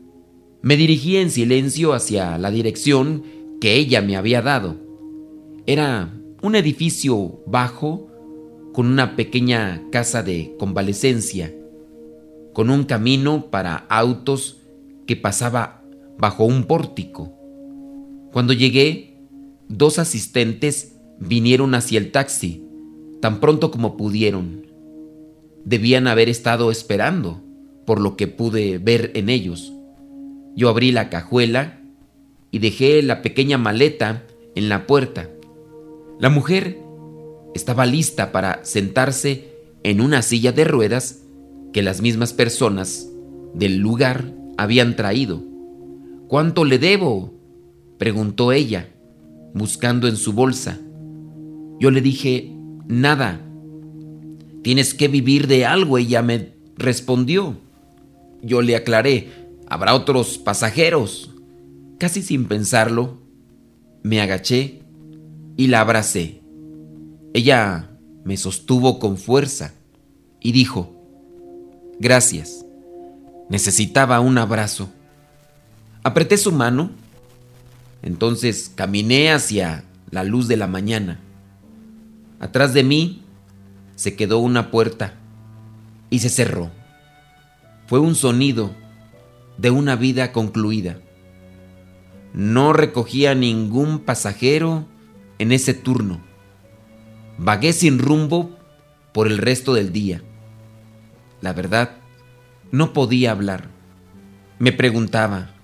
Me 0.61 0.77
dirigí 0.77 1.17
en 1.17 1.29
silencio 1.29 1.93
hacia 1.93 2.37
la 2.37 2.49
dirección 2.49 3.23
que 3.59 3.75
ella 3.75 4.01
me 4.01 4.15
había 4.15 4.41
dado. 4.41 4.77
Era 5.65 6.13
un 6.41 6.55
edificio 6.55 7.43
bajo 7.45 8.07
con 8.73 8.87
una 8.87 9.15
pequeña 9.15 9.83
casa 9.91 10.23
de 10.23 10.55
convalecencia, 10.57 11.53
con 12.53 12.69
un 12.69 12.83
camino 12.83 13.51
para 13.51 13.85
autos 13.89 14.61
que 15.05 15.15
pasaba 15.15 15.83
bajo 16.17 16.45
un 16.45 16.65
pórtico. 16.65 17.33
Cuando 18.35 18.51
llegué, 18.51 19.15
dos 19.69 19.97
asistentes 19.97 20.97
vinieron 21.21 21.73
hacia 21.73 21.97
el 21.97 22.11
taxi, 22.11 22.67
tan 23.21 23.39
pronto 23.39 23.71
como 23.71 23.95
pudieron. 23.95 24.67
Debían 25.63 26.05
haber 26.05 26.27
estado 26.27 26.69
esperando, 26.69 27.41
por 27.85 28.01
lo 28.01 28.17
que 28.17 28.27
pude 28.27 28.77
ver 28.77 29.11
en 29.15 29.29
ellos. 29.29 29.71
Yo 30.53 30.67
abrí 30.67 30.91
la 30.91 31.09
cajuela 31.09 31.79
y 32.51 32.59
dejé 32.59 33.01
la 33.03 33.21
pequeña 33.21 33.57
maleta 33.57 34.23
en 34.53 34.67
la 34.67 34.85
puerta. 34.85 35.29
La 36.19 36.29
mujer 36.29 36.77
estaba 37.53 37.85
lista 37.85 38.33
para 38.33 38.65
sentarse 38.65 39.45
en 39.83 40.01
una 40.01 40.21
silla 40.21 40.51
de 40.51 40.65
ruedas 40.65 41.21
que 41.71 41.81
las 41.81 42.01
mismas 42.01 42.33
personas 42.33 43.09
del 43.53 43.77
lugar 43.77 44.33
habían 44.57 44.97
traído. 44.97 45.41
¿Cuánto 46.27 46.65
le 46.65 46.79
debo? 46.79 47.34
Preguntó 47.97 48.51
ella, 48.51 48.89
buscando 49.53 50.07
en 50.07 50.17
su 50.17 50.33
bolsa. 50.33 50.79
Yo 51.79 51.91
le 51.91 52.01
dije, 52.01 52.51
nada. 52.87 53.41
Tienes 54.63 54.93
que 54.93 55.07
vivir 55.07 55.47
de 55.47 55.65
algo, 55.65 55.97
ella 55.97 56.21
me 56.21 56.53
respondió. 56.77 57.57
Yo 58.41 58.61
le 58.61 58.75
aclaré, 58.75 59.29
habrá 59.67 59.93
otros 59.93 60.37
pasajeros. 60.37 61.31
Casi 61.99 62.21
sin 62.21 62.45
pensarlo, 62.45 63.21
me 64.03 64.21
agaché 64.21 64.81
y 65.57 65.67
la 65.67 65.81
abracé. 65.81 66.41
Ella 67.33 67.91
me 68.23 68.37
sostuvo 68.37 68.99
con 68.99 69.17
fuerza 69.17 69.73
y 70.41 70.51
dijo, 70.51 70.95
gracias, 71.99 72.65
necesitaba 73.49 74.19
un 74.19 74.37
abrazo. 74.37 74.89
Apreté 76.03 76.37
su 76.37 76.51
mano, 76.51 76.91
entonces 78.05 78.71
caminé 78.73 79.31
hacia 79.31 79.83
la 80.11 80.23
luz 80.23 80.47
de 80.47 80.55
la 80.55 80.67
mañana. 80.67 81.19
Atrás 82.39 82.73
de 82.73 82.83
mí 82.83 83.23
se 83.95 84.15
quedó 84.15 84.37
una 84.37 84.69
puerta 84.69 85.15
y 86.11 86.19
se 86.19 86.29
cerró. 86.29 86.71
Fue 87.87 87.99
un 87.99 88.15
sonido 88.15 88.71
de 89.57 89.71
una 89.71 89.95
vida 89.95 90.31
concluida. 90.31 90.99
No 92.33 92.73
recogía 92.73 93.33
ningún 93.33 93.99
pasajero 93.99 94.85
en 95.39 95.51
ese 95.51 95.73
turno. 95.73 96.21
Vagué 97.39 97.73
sin 97.73 97.97
rumbo 97.97 98.55
por 99.13 99.25
el 99.25 99.39
resto 99.39 99.73
del 99.73 99.91
día. 99.91 100.21
La 101.41 101.53
verdad, 101.53 101.97
no 102.71 102.93
podía 102.93 103.31
hablar. 103.31 103.69
Me 104.59 104.71
preguntaba, 104.71 105.54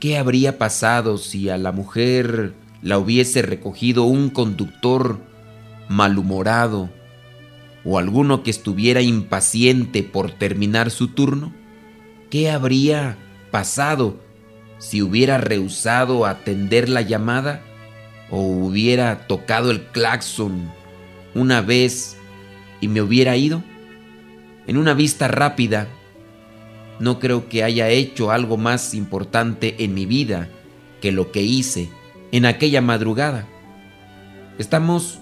¿qué 0.00 0.18
habría 0.18 0.58
pasado 0.58 1.18
si 1.18 1.48
a 1.48 1.58
la 1.58 1.72
mujer 1.72 2.54
la 2.82 2.98
hubiese 2.98 3.42
recogido 3.42 4.04
un 4.04 4.30
conductor 4.30 5.18
malhumorado 5.88 6.90
o 7.84 7.98
alguno 7.98 8.42
que 8.42 8.50
estuviera 8.50 9.00
impaciente 9.00 10.02
por 10.02 10.30
terminar 10.30 10.90
su 10.90 11.08
turno? 11.08 11.52
¿Qué 12.30 12.50
habría 12.50 13.16
pasado 13.50 14.20
si 14.78 15.00
hubiera 15.02 15.38
rehusado 15.38 16.26
atender 16.26 16.88
la 16.88 17.00
llamada 17.00 17.62
o 18.30 18.40
hubiera 18.40 19.26
tocado 19.26 19.70
el 19.70 19.84
claxon 19.84 20.70
una 21.34 21.60
vez 21.60 22.16
y 22.80 22.88
me 22.88 23.00
hubiera 23.00 23.36
ido? 23.36 23.62
En 24.66 24.76
una 24.76 24.94
vista 24.94 25.28
rápida, 25.28 25.86
no 26.98 27.18
creo 27.18 27.48
que 27.48 27.62
haya 27.62 27.88
hecho 27.88 28.30
algo 28.30 28.56
más 28.56 28.94
importante 28.94 29.84
en 29.84 29.94
mi 29.94 30.06
vida 30.06 30.48
que 31.00 31.12
lo 31.12 31.30
que 31.32 31.42
hice 31.42 31.90
en 32.32 32.46
aquella 32.46 32.80
madrugada. 32.80 33.46
Estamos 34.58 35.18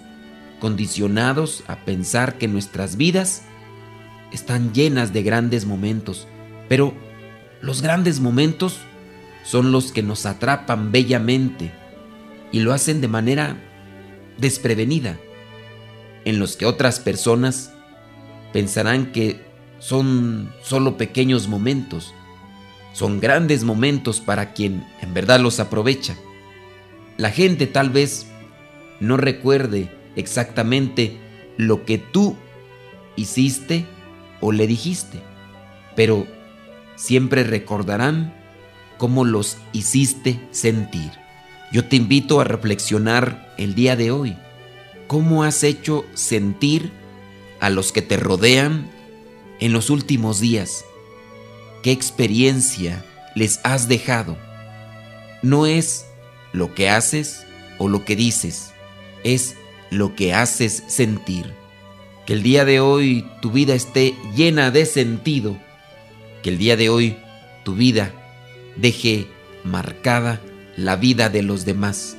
condicionados 0.61 1.65
a 1.67 1.85
pensar 1.85 2.39
que 2.39 2.49
nuestras 2.49 2.97
vidas 2.97 3.43
están 4.33 4.73
llenas 4.73 5.13
de 5.13 5.23
grandes 5.23 5.67
momentos, 5.67 6.27
pero 6.69 6.95
los 7.61 7.83
grandes 7.83 8.21
momentos 8.21 8.79
son 9.45 9.73
los 9.73 9.93
que 9.93 10.03
nos 10.03 10.27
atrapan 10.27 10.91
bellamente 10.93 11.73
y 12.51 12.61
lo 12.61 12.73
hacen 12.73 13.01
de 13.01 13.09
manera 13.09 13.57
desprevenida, 14.39 15.19
en 16.25 16.39
los 16.39 16.57
que 16.57 16.67
otras 16.67 17.01
personas 17.01 17.73
pensarán 18.53 19.13
que 19.13 19.41
son 19.85 20.51
solo 20.63 20.97
pequeños 20.97 21.47
momentos, 21.47 22.15
son 22.95 23.21
grandes 23.21 23.65
momentos 23.65 24.21
para 24.21 24.55
quien 24.55 24.83
en 25.03 25.13
verdad 25.13 25.41
los 25.41 25.61
aprovecha. 25.61 26.17
La 27.19 27.31
gente 27.31 27.67
tal 27.67 27.91
vez 27.91 28.27
no 29.01 29.19
recuerde 29.19 29.91
exactamente 30.17 31.19
lo 31.59 31.85
que 31.85 31.99
tú 31.99 32.35
hiciste 33.15 33.85
o 34.41 34.53
le 34.53 34.67
dijiste, 34.67 35.21
pero 35.95 36.27
siempre 36.97 37.45
recordarán 37.45 38.33
cómo 38.97 39.27
los 39.27 39.59
hiciste 39.75 40.41
sentir. 40.51 41.11
Yo 41.73 41.85
te 41.85 41.97
invito 41.97 42.41
a 42.41 42.45
reflexionar 42.45 43.55
el 43.59 43.75
día 43.75 43.97
de 43.97 44.13
hoy. 44.13 44.35
¿Cómo 45.09 45.45
has 45.45 45.63
hecho 45.63 46.07
sentir 46.15 46.91
a 47.61 47.69
los 47.69 47.93
que 47.93 48.01
te 48.01 48.17
rodean 48.17 48.94
en 49.61 49.73
los 49.73 49.91
últimos 49.91 50.41
días? 50.41 50.85
¿Qué 51.83 51.93
experiencia 51.93 53.05
les 53.35 53.61
has 53.63 53.89
dejado? 53.89 54.37
No 55.43 55.67
es 55.67 56.07
lo 56.53 56.75
que 56.75 56.89
haces 56.89 57.47
o 57.79 57.89
lo 57.89 58.05
que 58.05 58.17
dices, 58.17 58.73
es 59.25 59.57
lo 59.91 60.15
que 60.15 60.33
haces 60.33 60.83
sentir. 60.87 61.53
Que 62.27 62.33
el 62.33 62.43
día 62.43 62.65
de 62.65 62.81
hoy 62.81 63.27
tu 63.43 63.51
vida 63.51 63.75
esté 63.75 64.15
llena 64.35 64.71
de 64.71 64.87
sentido. 64.87 65.59
Que 66.43 66.51
el 66.51 66.59
día 66.59 66.77
de 66.77 66.89
hoy 66.89 67.19
tu 67.65 67.75
vida 67.75 68.13
deje 68.77 69.27
marcada 69.63 70.41
la 70.77 70.97
vida 70.97 71.29
de 71.29 71.43
los 71.43 71.65
demás. 71.65 72.17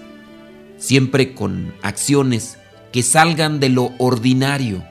Siempre 0.77 1.33
con 1.33 1.73
acciones 1.81 2.57
que 2.91 3.01
salgan 3.01 3.59
de 3.59 3.69
lo 3.69 3.93
ordinario. 3.97 4.83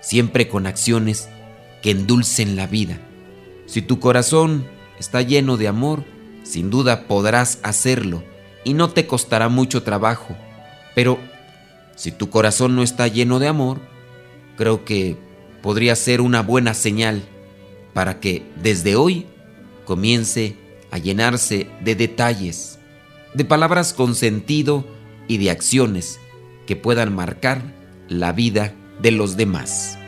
Siempre 0.00 0.48
con 0.48 0.66
acciones 0.66 1.28
que 1.82 1.90
endulcen 1.90 2.56
la 2.56 2.66
vida. 2.66 2.98
Si 3.66 3.82
tu 3.82 4.00
corazón 4.00 4.66
está 4.98 5.22
lleno 5.22 5.56
de 5.56 5.68
amor, 5.68 6.04
sin 6.42 6.70
duda 6.70 7.06
podrás 7.06 7.58
hacerlo 7.62 8.24
y 8.64 8.74
no 8.74 8.90
te 8.90 9.06
costará 9.06 9.48
mucho 9.48 9.82
trabajo. 9.82 10.36
Pero 10.94 11.18
si 11.96 12.10
tu 12.10 12.30
corazón 12.30 12.76
no 12.76 12.82
está 12.82 13.08
lleno 13.08 13.38
de 13.38 13.48
amor, 13.48 13.80
creo 14.56 14.84
que 14.84 15.16
podría 15.62 15.94
ser 15.96 16.20
una 16.20 16.42
buena 16.42 16.74
señal 16.74 17.22
para 17.92 18.20
que 18.20 18.42
desde 18.62 18.96
hoy 18.96 19.26
comience 19.84 20.56
a 20.90 20.98
llenarse 20.98 21.66
de 21.82 21.94
detalles, 21.94 22.78
de 23.34 23.44
palabras 23.44 23.92
con 23.92 24.14
sentido 24.14 24.84
y 25.28 25.38
de 25.38 25.50
acciones 25.50 26.18
que 26.66 26.76
puedan 26.76 27.14
marcar 27.14 27.62
la 28.08 28.32
vida 28.32 28.74
de 29.00 29.12
los 29.12 29.36
demás. 29.36 29.99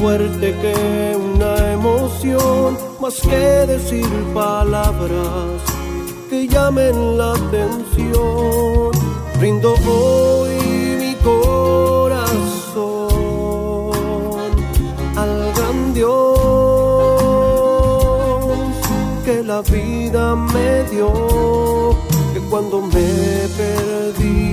Fuerte 0.00 0.54
que 0.62 1.14
una 1.14 1.72
emoción, 1.72 2.78
más 3.00 3.20
que 3.20 3.66
decir 3.66 4.08
palabras 4.32 5.60
que 6.30 6.48
llamen 6.48 7.18
la 7.18 7.34
atención. 7.34 8.90
Brindo 9.38 9.74
hoy 9.86 10.56
mi 11.02 11.14
corazón 11.16 12.30
al 15.16 15.52
gran 15.56 15.92
Dios 15.92 16.40
que 19.24 19.42
la 19.42 19.60
vida 19.60 20.34
me 20.34 20.84
dio 20.90 21.12
que 22.32 22.40
cuando 22.48 22.80
me 22.80 23.48
perdí, 23.58 24.49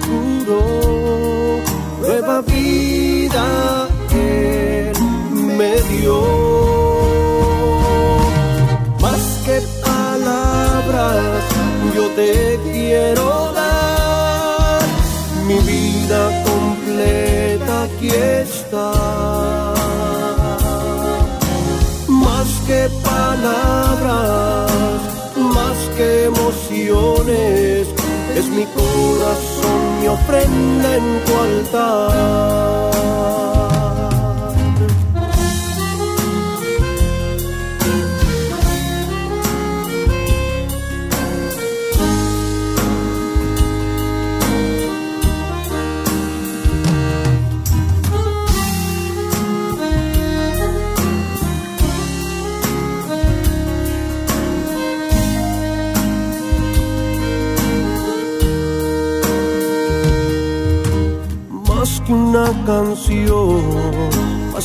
curó, 0.00 1.60
nueva 2.00 2.42
vida 2.42 3.88
Él 4.12 4.92
me 5.56 5.80
dio. 5.92 6.20
Más 9.00 9.22
que 9.46 9.62
palabras, 9.82 11.44
yo 11.94 12.08
te 12.10 12.58
quiero 12.70 13.52
dar 13.54 14.82
mi 15.46 15.58
vida 15.60 16.44
completa 16.44 17.82
aquí 17.84 18.08
está. 18.08 18.92
Más 22.08 22.48
que 22.66 22.90
palabras, 23.02 24.70
más 25.36 25.78
que 25.96 26.24
emociones, 26.24 27.88
es 28.36 28.46
mi 28.48 28.64
corazón 28.66 29.49
mi 30.00 30.08
ofrenda 30.08 30.96
en 30.96 31.24
tu 31.24 31.32
altar. 31.36 32.90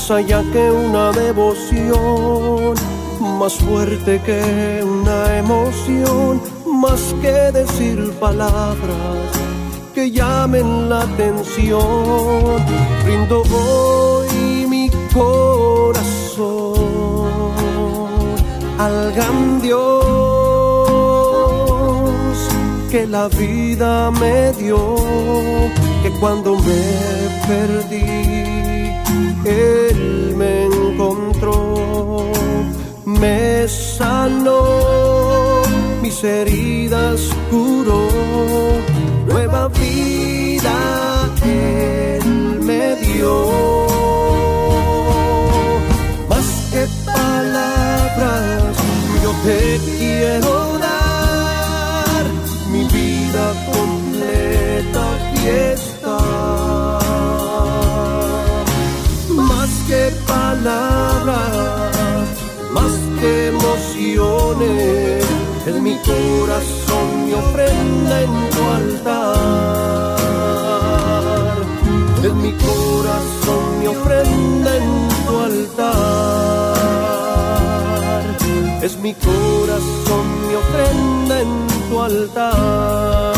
Más 0.07 0.19
allá 0.19 0.43
que 0.53 0.69
una 0.69 1.11
devoción, 1.13 2.75
más 3.39 3.55
fuerte 3.55 4.21
que 4.23 4.83
una 4.83 5.39
emoción, 5.39 6.39
más 6.67 7.01
que 7.23 7.51
decir 7.51 8.13
palabras 8.19 9.31
que 9.95 10.11
llamen 10.11 10.89
la 10.89 11.01
atención. 11.01 12.63
Rindo 13.03 13.41
hoy 13.51 14.67
mi 14.69 14.91
corazón 15.11 16.75
al 18.77 19.11
gran 19.13 19.59
Dios 19.59 20.87
que 22.91 23.07
la 23.07 23.27
vida 23.27 24.11
me 24.11 24.51
dio, 24.53 24.97
que 26.03 26.11
cuando 26.19 26.57
me 26.57 26.83
perdí, 27.47 28.74
Él 29.45 30.33
me 30.37 30.65
encontró, 30.65 32.31
me 33.05 33.67
sanó, 33.67 35.61
mis 36.01 36.23
heridas 36.23 37.29
curó, 37.49 38.07
nueva 39.27 39.67
vida 39.69 41.29
Él 41.43 42.59
me 42.61 42.95
dio. 42.95 43.87
Más 46.29 46.69
que 46.71 46.87
palabras, 47.05 48.75
yo 49.23 49.31
te 49.45 49.79
quiero 49.97 50.64
en 64.61 65.83
mi 65.83 65.97
corazón 65.97 67.25
mi 67.25 67.33
ofrenda 67.33 68.21
en 68.21 68.49
tu 68.49 68.63
altar. 68.79 70.15
En 72.23 72.41
mi 72.41 72.53
corazón 72.53 73.79
mi 73.79 73.87
ofrenda 73.87 74.77
en 74.77 75.07
tu 75.27 75.39
altar. 75.39 76.75
Es 78.81 78.97
mi 78.99 79.13
corazón 79.13 80.47
mi 80.47 80.55
ofrenda 80.55 81.41
en 81.41 81.67
tu 81.89 82.01
altar. 82.01 83.35